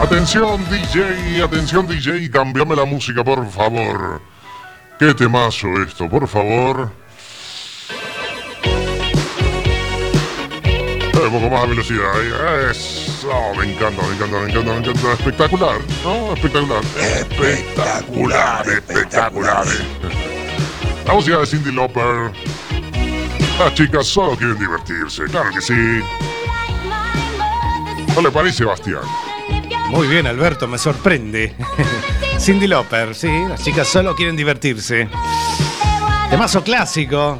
Atención 0.04 0.62
DJ, 0.68 1.42
atención 1.42 1.86
DJ, 1.86 2.30
cambiame 2.30 2.76
la 2.76 2.84
música, 2.84 3.24
por 3.24 3.48
favor. 3.50 4.20
Qué 4.98 5.14
temazo 5.14 5.66
esto, 5.82 6.08
por 6.10 6.28
favor. 6.28 6.92
Eh, 11.14 11.26
Un 11.26 11.30
poco 11.32 11.48
más 11.48 11.62
de 11.62 11.68
velocidad. 11.68 12.04
ahí. 12.16 12.70
Eso, 12.70 13.28
me 13.56 13.72
encanta, 13.72 14.02
me 14.06 14.14
encanta, 14.14 14.40
me 14.40 14.50
encanta, 14.50 14.72
me 14.72 14.78
encanta. 14.78 15.12
Espectacular, 15.14 15.76
¿no? 16.04 16.34
Espectacular. 16.34 16.84
Espectacular, 17.00 18.68
espectacular. 18.68 19.66
La 21.06 21.14
música 21.14 21.38
de 21.38 21.46
Cindy 21.46 21.72
Lauper. 21.72 22.30
Las 23.58 23.72
chicas 23.74 24.06
solo 24.06 24.36
quieren 24.36 24.58
divertirse, 24.58 25.24
claro 25.24 25.50
que 25.50 25.62
sí. 25.62 26.02
¿No 28.14 28.20
le 28.20 28.30
parece, 28.30 28.64
Bastián? 28.66 29.00
Muy 29.94 30.08
bien, 30.08 30.26
Alberto, 30.26 30.66
me 30.66 30.76
sorprende. 30.76 31.54
Cindy 32.40 32.66
Lauper, 32.66 33.14
sí, 33.14 33.30
las 33.48 33.62
chicas 33.62 33.86
solo 33.86 34.16
quieren 34.16 34.34
divertirse. 34.34 35.08
Temazo 36.30 36.64
clásico. 36.64 37.38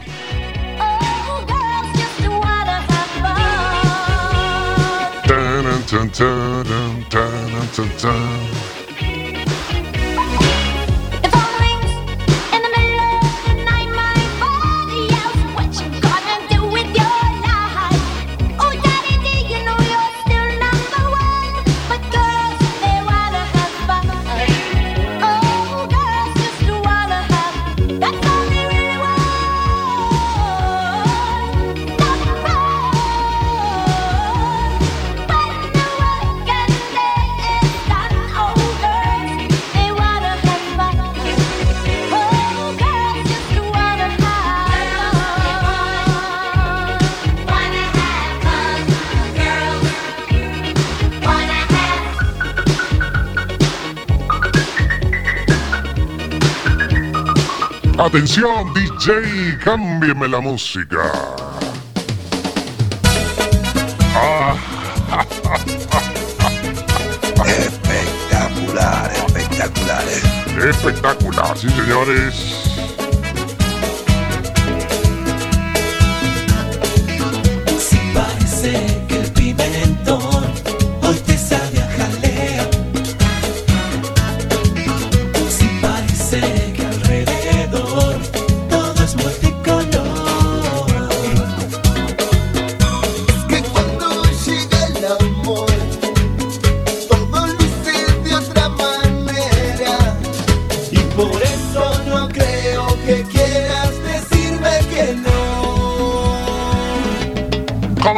Atención, 58.05 58.74
DJ, 58.74 59.59
cámbieme 59.64 60.28
la 60.28 60.38
música. 60.38 61.11
Ah, 64.14 64.55
Espectacular, 67.46 69.11
espectacular. 69.11 70.05
espectacular, 70.68 71.57
sí, 71.57 71.70
señores. 71.70 72.63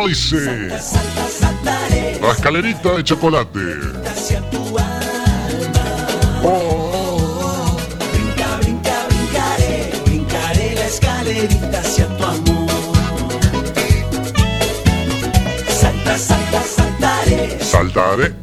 Dice? 0.08 0.68
La 2.20 2.32
escalerita 2.32 2.92
de 2.96 3.04
chocolate. 3.04 3.60
Oh, 6.42 7.76
Brinca, 8.12 8.56
brinca, 8.58 9.06
brincaré, 9.08 9.92
brincaré 10.04 10.74
la 10.74 10.86
escalerita 10.86 11.80
hacia 11.80 12.06
tu 12.16 12.24
amor. 12.24 12.70
Salta, 15.68 16.18
salta, 16.18 16.62
saltaré. 16.62 17.58
Saltaré. 17.60 18.34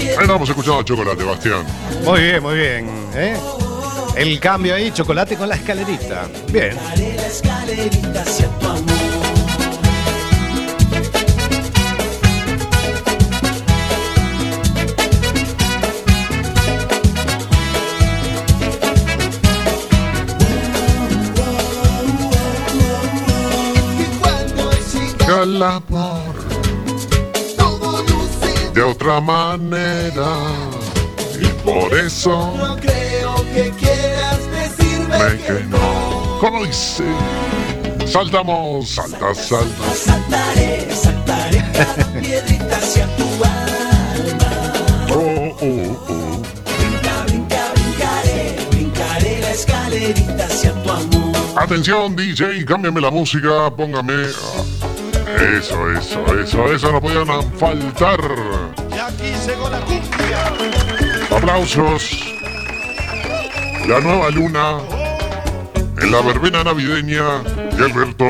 Ahí 0.00 0.22
estamos 0.22 0.48
escuchando 0.48 0.82
chocolate, 0.82 1.24
Bastián. 1.24 1.64
Muy 2.04 2.20
bien, 2.22 2.42
muy 2.42 2.54
bien. 2.56 2.90
¿eh? 3.14 3.36
El 4.16 4.38
cambio 4.40 4.74
ahí, 4.74 4.90
chocolate 4.92 5.36
con 5.36 5.48
la 5.48 5.54
escalerita. 5.56 6.26
Bien. 6.50 6.76
La 6.76 7.26
escalerita 7.26 8.24
amor. 25.42 26.34
Amor 27.58 28.04
de 28.74 28.82
otra 28.82 29.20
manera. 29.20 30.36
Y 31.40 31.46
por 31.64 31.92
eso 31.98 32.54
No 32.56 32.76
creo 32.76 33.34
que 33.52 33.70
quieras 33.72 34.38
decirme 34.52 35.18
me 35.18 35.36
que 35.38 35.64
no. 35.64 36.38
¿Cómo 36.40 36.64
dice? 36.64 37.04
Saltamos, 38.06 38.88
salta, 38.88 39.34
salta. 39.34 39.94
Saltaré, 39.94 40.88
saltaré 40.94 41.64
cada 41.72 42.20
piedrita 42.20 42.76
hacia 42.76 43.06
tu 43.16 43.24
alma. 43.44 44.72
Oh, 45.10 45.56
oh, 45.60 46.06
oh. 46.08 46.42
Brinca, 46.78 47.24
brinca, 47.26 47.72
brincaré, 47.74 48.56
brincaré 48.70 49.40
la 49.40 49.50
escalerita 49.50 50.44
hacia 50.44 50.72
tu 50.82 50.90
amor. 50.90 51.36
Atención, 51.56 52.14
DJ, 52.14 52.64
cámbiame 52.64 53.00
la 53.00 53.10
música, 53.10 53.70
póngame. 53.76 54.26
Eso, 55.40 55.92
eso, 55.92 56.38
eso, 56.38 56.72
eso 56.72 56.92
no 56.92 57.00
podían 57.00 57.26
faltar. 57.58 58.20
Y 58.90 58.98
aquí 58.98 59.32
llegó 59.46 59.70
la 59.70 59.80
cumbia. 59.80 61.36
Aplausos. 61.36 62.32
La 63.86 64.00
nueva 64.00 64.30
luna 64.30 64.78
en 66.00 66.12
la 66.12 66.20
verbena 66.20 66.64
navideña 66.64 67.38
de 67.42 67.84
Alberto 67.84 68.24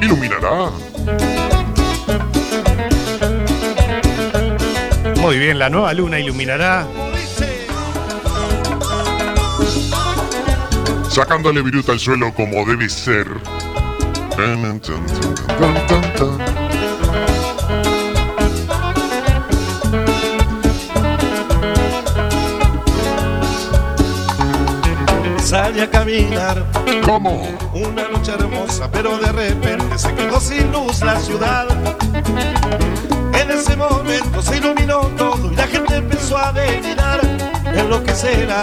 iluminará. 0.00 0.70
Muy 5.20 5.38
bien, 5.38 5.58
la 5.58 5.68
nueva 5.68 5.92
luna 5.94 6.18
iluminará. 6.18 6.86
Sacándole 11.10 11.62
viruta 11.62 11.92
al 11.92 11.98
suelo 11.98 12.32
como 12.32 12.64
debe 12.64 12.88
ser. 12.88 13.26
Sale 25.40 25.82
a 25.82 25.90
caminar. 25.90 26.64
¿Cómo? 27.04 27.48
Una 27.74 28.08
noche 28.10 28.30
hermosa, 28.30 28.88
pero 28.92 29.18
de 29.18 29.32
repente 29.32 29.98
se 29.98 30.14
quedó 30.14 30.38
sin 30.38 30.70
luz 30.70 31.02
la 31.02 31.18
ciudad. 31.18 31.66
En 33.34 33.50
ese 33.50 33.76
momento 33.76 34.40
se 34.40 34.58
iluminó 34.58 35.00
todo 35.16 35.50
y 35.50 35.56
la 35.56 35.66
gente 35.66 35.96
empezó 35.96 36.38
a 36.38 36.52
delirar. 36.52 37.20
En 37.74 37.90
lo 37.90 38.04
que 38.04 38.14
será, 38.14 38.62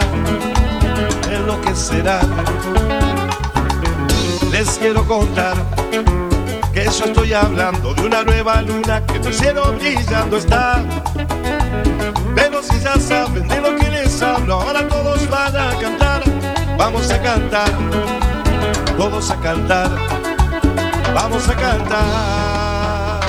en 1.29 1.45
lo 1.45 1.59
que 1.59 1.75
será. 1.75 2.21
Les 4.57 4.77
quiero 4.77 5.05
contar 5.05 5.53
que 6.73 6.85
yo 6.85 7.05
estoy 7.05 7.33
hablando 7.33 7.93
de 7.93 8.05
una 8.05 8.23
nueva 8.23 8.61
luna 8.61 9.05
que 9.05 9.17
en 9.17 9.25
el 9.25 9.33
cielo 9.33 9.73
brillando 9.73 10.37
está. 10.37 10.81
Pero 12.33 12.63
si 12.63 12.79
ya 12.79 12.97
saben 12.97 13.49
de 13.49 13.59
lo 13.59 13.75
que 13.75 13.89
les 13.89 14.21
hablo, 14.21 14.53
ahora 14.61 14.87
todos 14.87 15.29
van 15.29 15.57
a 15.57 15.77
cantar. 15.77 16.23
Vamos 16.77 17.11
a 17.11 17.21
cantar, 17.21 17.69
todos 18.97 19.29
a 19.29 19.35
cantar. 19.41 19.91
Vamos 21.13 21.49
a 21.49 21.55
cantar. 21.55 23.19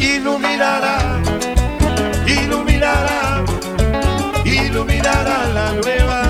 Iluminará, 0.00 1.22
iluminará, 2.26 3.44
iluminará 4.44 5.46
la 5.54 5.72
nueva, 5.74 6.22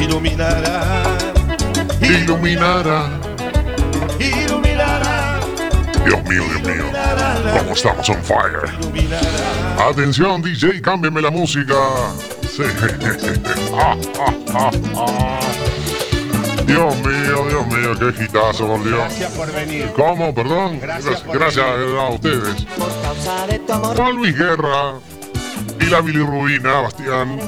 iluminará, 0.00 1.17
Iluminará. 2.08 3.20
iluminará, 4.18 5.40
Dios 6.06 6.24
mío, 6.24 6.42
Dios 6.42 6.62
mío. 6.62 6.84
¿Cómo 7.58 7.72
estamos 7.72 8.08
on 8.08 8.24
fire? 8.24 8.62
Atención, 9.78 10.40
DJ, 10.40 10.80
cámbiame 10.80 11.20
la 11.20 11.30
música. 11.30 11.74
Sí. 12.48 12.62
Dios 16.66 16.96
mío, 16.98 17.46
Dios 17.48 17.66
mío, 17.66 17.98
qué 17.98 18.12
gitazo, 18.22 18.66
por 18.66 18.82
Dios. 18.84 18.98
Gracias 18.98 19.32
por 19.32 19.52
venir. 19.52 19.90
¿Cómo? 19.94 20.34
Perdón. 20.34 20.80
Gracias 20.80 21.22
Gracias 21.26 21.66
a 21.66 22.08
ustedes. 22.08 22.64
Por 22.76 23.02
causa 23.02 23.46
de 23.46 23.58
tu 23.58 23.72
amor 23.72 23.96
Juan 23.96 24.16
Luis 24.16 24.36
Guerra 24.36 24.94
y 25.80 25.84
la 25.86 26.00
bilirrubina, 26.00 26.80
Bastián. 26.80 27.38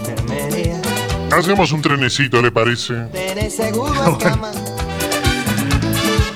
Hacemos 1.33 1.72
un 1.72 1.81
trenecito, 1.83 2.43
¿le 2.43 2.51
parece? 2.51 2.95
tenés 3.12 3.57
seguro 3.57 3.95
en 4.07 4.14
cama. 4.16 4.51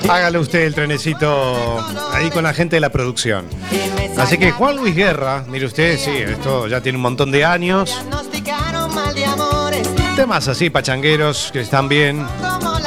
Hágale 0.08 0.38
usted 0.38 0.60
el 0.64 0.74
trenecito 0.74 1.82
ahí 2.12 2.30
con 2.30 2.44
la 2.44 2.52
gente 2.52 2.76
de 2.76 2.80
la 2.80 2.90
producción. 2.90 3.46
Así 4.18 4.36
que 4.38 4.52
Juan 4.52 4.76
Luis 4.76 4.94
Guerra, 4.94 5.44
mire 5.48 5.66
usted, 5.66 5.98
sí, 5.98 6.10
esto 6.10 6.68
ya 6.68 6.80
tiene 6.80 6.96
un 6.96 7.02
montón 7.02 7.32
de 7.32 7.44
años. 7.44 7.90
Diagnosticaron 7.90 8.94
mal 8.94 9.14
de 9.14 9.24
amores. 9.24 9.88
Temas 10.14 10.46
así, 10.48 10.68
pachangueros, 10.70 11.50
que 11.52 11.62
están 11.62 11.88
bien 11.88 12.24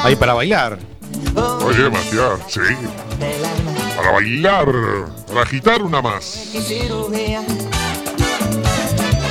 ahí 0.02 0.14
para 0.16 0.32
bailar. 0.34 0.78
Oye, 1.64 1.90
sí. 2.46 2.60
Para 3.96 4.12
bailar, 4.12 4.66
para 5.26 5.42
agitar 5.42 5.82
una 5.82 6.00
más. 6.00 6.50
Y 6.54 6.58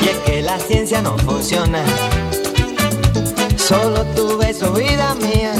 es 0.07 0.17
que 0.25 0.41
la 0.41 0.59
ciencia 0.59 1.01
no 1.01 1.17
funciona. 1.19 1.83
Solo 3.67 4.01
tu 4.15 4.37
beso, 4.37 4.71
vida 4.71 5.13
mía. 5.15 5.51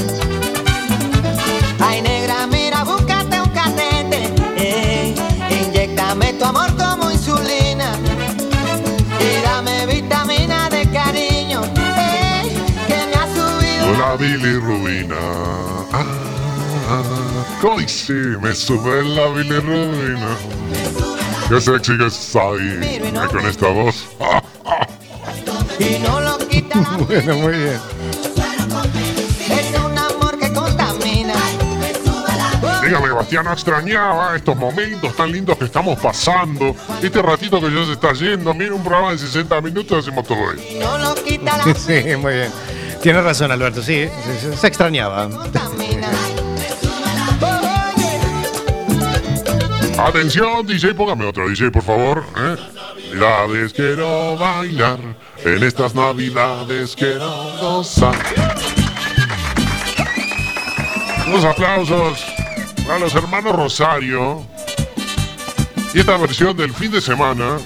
Ay, 1.78 2.00
negra, 2.00 2.46
mira, 2.46 2.82
búscate 2.82 3.38
un 3.38 3.50
catete. 3.50 4.32
Ey, 4.56 5.14
inyectame 5.50 6.32
tu 6.32 6.46
amor 6.46 6.74
como 6.76 7.10
insulina. 7.10 7.92
Y 9.20 9.42
dame 9.42 9.84
vitamina 9.84 10.70
de 10.70 10.88
cariño. 10.90 11.60
Ey, 11.76 12.48
que 12.86 12.96
me 13.08 13.14
ha 13.14 13.26
subido. 13.26 13.98
La 13.98 14.16
bilirrubina. 14.16 15.16
Ah, 15.92 16.04
ah, 16.88 17.02
¿Cómo 17.60 17.78
dice? 17.78 18.14
Me 18.40 18.54
sube 18.54 19.04
la 19.04 19.26
bilirrubina. 19.28 20.34
Qué 21.50 21.60
sexy 21.60 21.98
que 21.98 22.08
soy. 22.08 22.78
Ay, 22.82 23.28
Con 23.30 23.46
esta 23.46 23.68
voz. 23.68 24.06
Y 25.80 26.00
no 26.00 26.20
lo 26.20 26.38
Bueno, 27.06 27.34
muy 27.36 27.52
bien. 27.52 27.80
Es 29.50 29.78
un 29.80 29.96
amor 29.98 30.38
que 30.38 30.52
contamina. 30.52 31.34
Dígame, 32.84 33.10
Bastián, 33.10 33.44
¿no 33.44 33.52
extrañaba 33.52 34.36
estos 34.36 34.56
momentos 34.56 35.14
tan 35.14 35.30
lindos 35.32 35.58
que 35.58 35.64
estamos 35.66 35.98
pasando? 36.00 36.74
Este 37.02 37.20
ratito 37.22 37.60
que 37.60 37.70
ya 37.70 37.84
se 37.84 37.92
está 37.92 38.12
yendo. 38.14 38.54
Mira, 38.54 38.74
un 38.74 38.82
programa 38.82 39.12
de 39.12 39.18
60 39.18 39.60
minutos 39.60 39.98
hacemos 40.06 40.26
todo 40.26 40.52
esto. 40.52 40.62
No 40.80 40.98
lo 40.98 41.14
quita 41.16 41.58
la 41.58 41.74
Sí, 41.74 42.16
muy 42.16 42.34
bien. 42.34 42.50
Tiene 43.02 43.20
razón, 43.22 43.52
Alberto, 43.52 43.82
sí, 43.82 44.08
se, 44.40 44.56
se- 44.56 44.66
extrañaba. 44.66 45.28
Atención, 49.98 50.64
DJ, 50.66 50.94
póngame 50.94 51.26
otro 51.26 51.48
DJ, 51.48 51.70
por 51.70 51.82
favor. 51.82 52.24
¿eh? 52.36 52.56
Navidades 53.14 53.72
quiero 53.72 54.36
bailar. 54.36 54.98
En 55.44 55.62
estas 55.62 55.94
navidades 55.94 56.96
quiero 56.96 57.30
gozar. 57.60 58.16
Unos 61.26 61.44
aplausos 61.44 62.24
a 62.90 62.98
los 62.98 63.14
hermanos 63.14 63.54
Rosario. 63.54 64.44
Y 65.94 66.00
esta 66.00 66.16
versión 66.16 66.56
del 66.56 66.74
fin 66.74 66.90
de 66.90 67.00
semana 67.00 67.58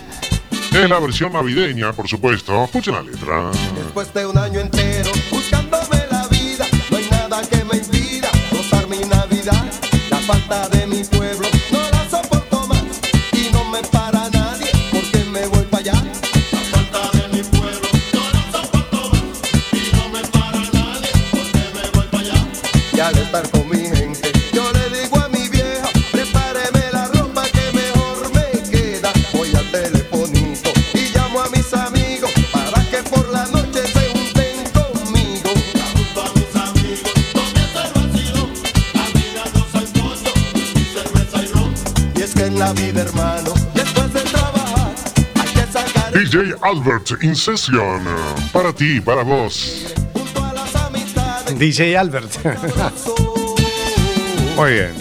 es 0.72 0.88
la 0.88 0.98
versión 1.00 1.32
navideña, 1.32 1.92
por 1.92 2.08
supuesto. 2.08 2.64
Escuchen 2.64 2.94
la 2.94 3.02
letra. 3.02 3.50
Después 3.74 4.12
de 4.14 4.26
un 4.26 4.38
año 4.38 4.60
entero 4.60 5.10
buscándome 5.30 6.06
la 6.10 6.28
vida, 6.28 6.66
no 6.90 6.96
hay 6.96 7.08
nada 7.10 7.42
que 7.48 7.64
me 7.64 7.78
impida 7.78 8.30
gozar 8.50 8.86
mi 8.86 8.98
Navidad. 8.98 9.64
Falta 10.26 10.71
la 42.74 42.80
vida, 42.80 43.02
hermano. 43.02 43.52
Después 43.74 44.12
de 44.12 44.20
trabajar, 44.20 44.94
hay 45.34 45.48
que 45.48 45.72
sacar 45.72 46.12
DJ 46.12 46.54
Albert 46.62 47.22
in 47.22 47.34
session. 47.34 48.04
Para 48.52 48.72
ti, 48.72 49.00
para 49.00 49.22
vos. 49.22 49.94
DJ 51.58 51.96
Albert. 51.96 52.30
Muy 54.56 54.70
bien. 54.72 54.94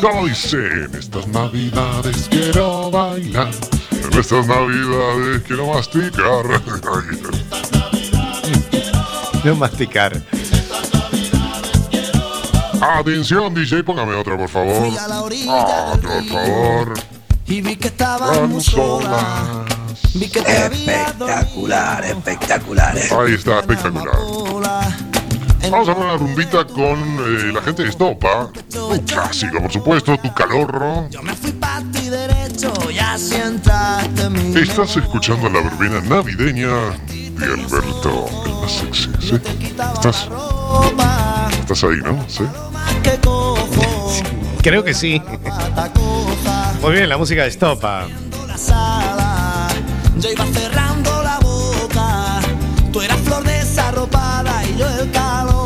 Como 0.00 0.26
dice, 0.26 0.56
en 0.56 0.94
estas 0.94 1.26
navidades 1.28 2.28
quiero 2.30 2.90
bailar. 2.90 3.50
En 3.90 4.18
estas 4.18 4.46
navidades 4.46 5.42
quiero 5.46 5.66
masticar. 5.66 6.44
No 9.44 9.54
masticar. 9.54 10.20
Atención, 12.96 13.52
DJ, 13.54 13.84
póngame 13.84 14.14
otra, 14.14 14.36
por 14.36 14.48
favor. 14.48 14.88
Ah, 15.48 15.94
por 16.00 16.24
favor. 16.24 16.94
Y 17.46 17.60
vi 17.60 17.76
que 17.76 17.88
estábamos 17.88 18.64
solas. 18.64 19.66
Vi 20.14 20.28
que 20.28 20.40
te 20.40 20.56
había 20.56 21.02
Espectacular, 21.02 22.04
espectacular. 22.04 22.96
Ahí 22.96 23.34
está, 23.34 23.60
espectacular. 23.60 24.16
Vamos 25.70 25.88
a 25.88 25.92
hacer 25.92 26.04
una 26.04 26.16
rumbita 26.16 26.64
con 26.66 26.98
eh, 26.98 27.52
la 27.52 27.60
gente 27.62 27.82
de 27.82 27.90
Estopa. 27.90 28.50
Un 28.74 28.98
clásico, 29.00 29.60
por 29.60 29.72
supuesto, 29.72 30.16
tu 30.16 30.32
calorro. 30.32 31.08
Estás 34.54 34.96
escuchando 34.96 35.48
la 35.50 35.60
verbena 35.60 36.00
navideña 36.00 36.90
de 37.06 37.46
Alberto, 37.46 38.26
el 38.46 38.52
más 38.54 38.72
sexy, 38.72 39.10
¿sí? 39.20 39.40
¿Estás? 39.94 40.28
¿Estás 41.70 41.84
ahí, 41.84 41.98
no? 42.02 42.24
¿Sí? 42.26 42.44
Creo 44.62 44.82
que 44.82 44.94
sí. 44.94 45.20
Muy 46.80 46.92
bien, 46.92 47.10
la 47.10 47.18
música 47.18 47.42
de 47.42 47.48
Estopa. 47.48 48.06
sala. 48.56 49.68
Yo 50.18 50.30
iba 50.30 50.46
cerrando 50.46 51.22
la 51.22 51.38
boca. 51.40 52.40
Tú 52.90 53.02
eras 53.02 53.18
flor 53.18 53.44
desarropada 53.44 54.64
y 54.64 54.78
yo 54.78 54.88
el 54.88 55.10
calor. 55.10 55.57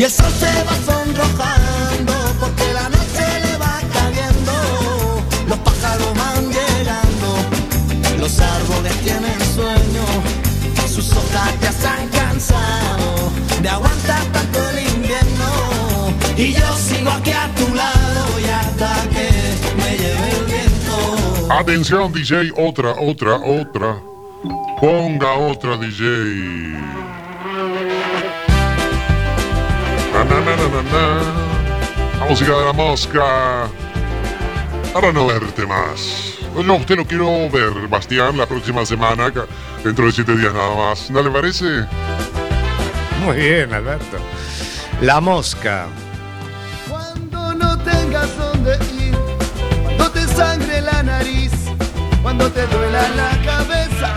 Y 0.00 0.04
el 0.04 0.10
sol 0.10 0.32
se 0.32 0.46
va 0.64 0.72
sonrojando 0.86 2.14
porque 2.40 2.72
la 2.72 2.88
noche 2.88 3.22
le 3.44 3.58
va 3.58 3.80
cayendo. 3.92 4.52
Los 5.46 5.58
pájaros 5.58 6.14
van 6.16 6.48
llegando, 6.48 7.36
los 8.18 8.40
árboles 8.40 8.94
tienen 9.02 9.38
sueño. 9.54 10.06
Sus 10.88 11.12
hojas 11.12 11.52
ya 11.60 11.92
han 11.92 12.08
cansado 12.08 13.30
de 13.60 13.68
aguantar 13.68 14.24
tanto 14.32 14.70
el 14.70 14.88
invierno. 14.88 16.14
Y 16.34 16.54
yo 16.54 16.76
sigo 16.78 17.10
aquí 17.10 17.32
a 17.32 17.54
tu 17.54 17.74
lado 17.74 18.40
y 18.40 18.44
hasta 18.48 19.06
que 19.10 19.28
me 19.82 19.98
lleve 19.98 20.30
el 20.30 20.44
viento. 20.46 21.52
Atención, 21.52 22.10
DJ, 22.10 22.52
otra, 22.56 22.92
otra, 22.92 23.36
otra. 23.36 24.00
Ponga 24.80 25.34
otra, 25.34 25.76
DJ. 25.76 27.09
La 32.18 32.26
música 32.28 32.58
de 32.58 32.64
la 32.64 32.72
mosca. 32.72 33.68
Para 34.92 35.12
no 35.12 35.26
verte 35.26 35.64
más. 35.64 36.34
No, 36.64 36.74
usted 36.74 36.96
lo 36.96 37.04
quiero 37.04 37.48
ver, 37.50 37.86
Bastián, 37.88 38.36
la 38.36 38.46
próxima 38.46 38.84
semana, 38.84 39.32
dentro 39.84 40.06
de 40.06 40.12
siete 40.12 40.36
días 40.36 40.52
nada 40.52 40.74
más. 40.74 41.08
¿No 41.10 41.22
le 41.22 41.30
parece? 41.30 41.86
Muy 43.24 43.36
bien, 43.36 43.72
Alberto. 43.72 44.16
La 45.00 45.20
mosca. 45.20 45.86
Cuando 46.88 47.54
no 47.54 47.78
tengas 47.78 48.36
dónde 48.36 48.76
ir, 49.00 49.16
cuando 49.84 50.10
te 50.10 50.26
sangre 50.26 50.80
la 50.80 51.02
nariz, 51.04 51.52
cuando 52.22 52.50
te 52.50 52.66
duela 52.66 53.08
la 53.10 53.30
cabeza 53.44 54.16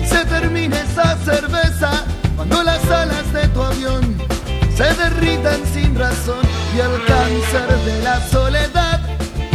y 0.00 0.06
se 0.06 0.24
termine 0.26 0.80
esa 0.80 1.16
cerveza, 1.24 2.04
cuando 2.36 2.62
las 2.62 2.84
alas 2.88 3.32
de 3.32 3.48
tu 3.48 3.62
avión 3.62 4.31
se 4.76 4.94
derritan 4.94 5.60
sin 5.72 5.94
razón 5.94 6.44
y 6.74 6.80
el 6.80 7.04
cáncer 7.04 7.68
de 7.84 8.02
la 8.02 8.20
soledad 8.28 9.00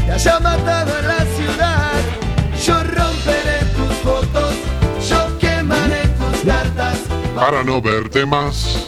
te 0.05 0.11
haya 0.11 0.39
matado 0.39 0.97
en 0.99 1.07
la 1.07 1.25
ciudad, 1.35 1.91
yo 2.65 2.75
romperé 2.75 3.65
tus 3.75 3.95
fotos, 3.97 4.53
yo 5.09 5.37
quemaré 5.39 6.07
tus 6.07 6.41
cartas. 6.45 6.99
Para 7.35 7.63
no 7.63 7.81
verte 7.81 8.25
más. 8.25 8.87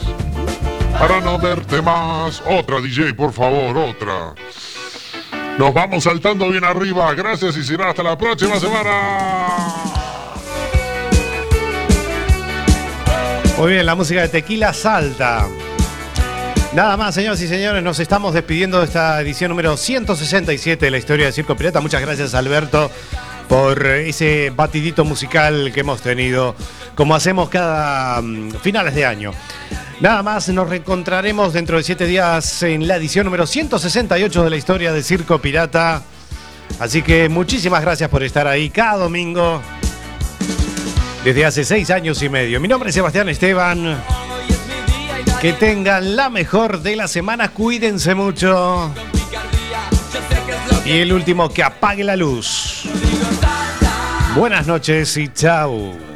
Para 0.98 1.20
no 1.20 1.38
verte 1.38 1.82
más. 1.82 2.42
Otra, 2.46 2.80
DJ, 2.80 3.14
por 3.14 3.34
favor, 3.34 3.78
otra. 3.78 4.34
Nos 5.58 5.74
vamos 5.74 6.06
saltando 6.06 6.50
bien 6.50 6.64
arriba. 6.64 7.14
Gracias 7.14 7.58
y 7.58 7.64
será 7.64 7.90
hasta 7.90 8.02
la 8.02 8.18
próxima 8.18 8.60
semana. 8.60 9.90
Muy 13.58 13.74
bien, 13.74 13.86
la 13.86 13.96
música 13.96 14.22
de 14.22 14.30
Tequila 14.30 14.74
Salta. 14.74 15.50
Nada 16.74 16.98
más, 16.98 17.16
señoras 17.16 17.42
y 17.42 17.48
señores, 17.48 17.82
nos 17.82 18.00
estamos 18.00 18.36
despidiendo 18.36 18.80
de 18.80 18.86
esta 18.86 19.20
edición 19.22 19.50
número 19.50 19.76
167 19.76 20.86
de 20.86 20.92
la 20.92 21.00
historia 21.00 21.26
de 21.26 21.32
Circo 21.32 21.56
Pirata. 21.56 21.82
Muchas 21.82 22.00
gracias, 22.00 22.36
Alberto, 22.36 22.92
por 23.48 23.88
ese 23.88 24.52
batidito 24.56 25.04
musical 25.04 25.72
que 25.74 25.80
hemos 25.80 26.02
tenido, 26.02 26.56
como 26.94 27.16
hacemos 27.16 27.50
cada 27.50 28.22
mm, 28.22 28.52
finales 28.62 28.94
de 28.94 29.04
año. 29.04 29.32
Nada 30.00 30.22
más, 30.22 30.48
nos 30.50 30.70
reencontraremos 30.70 31.54
dentro 31.54 31.78
de 31.78 31.84
siete 31.84 32.06
días 32.06 32.62
en 32.62 32.88
la 32.88 32.98
edición 32.98 33.26
número 33.26 33.48
168 33.48 34.44
de 34.44 34.50
la 34.52 34.56
historia 34.56 34.94
de 34.94 35.02
Circo 35.02 35.40
Pirata. 35.40 36.04
Así 36.80 37.02
que 37.02 37.30
muchísimas 37.30 37.82
gracias 37.82 38.12
por 38.12 38.22
estar 38.22 38.46
ahí 38.46 38.70
cada 38.70 38.98
domingo 39.00 39.60
desde 41.24 41.46
hace 41.46 41.66
seis 41.66 41.90
años 41.90 42.22
y 42.22 42.30
medio. 42.30 42.60
Mi 42.60 42.68
nombre 42.68 42.90
es 42.90 42.96
Sebastián 42.96 43.28
Esteban. 43.28 43.98
Que 45.42 45.54
tengan 45.54 46.18
la 46.18 46.30
mejor 46.30 46.82
de 46.82 46.98
la 46.98 47.08
semana, 47.08 47.50
cuídense 47.50 48.14
mucho. 48.14 48.94
Y 50.84 50.98
el 50.98 51.14
último, 51.14 51.48
que 51.50 51.64
apague 51.64 52.04
la 52.04 52.18
luz. 52.18 52.84
Buenas 54.36 54.68
noches 54.68 55.16
y 55.16 55.30
chao. 55.30 56.09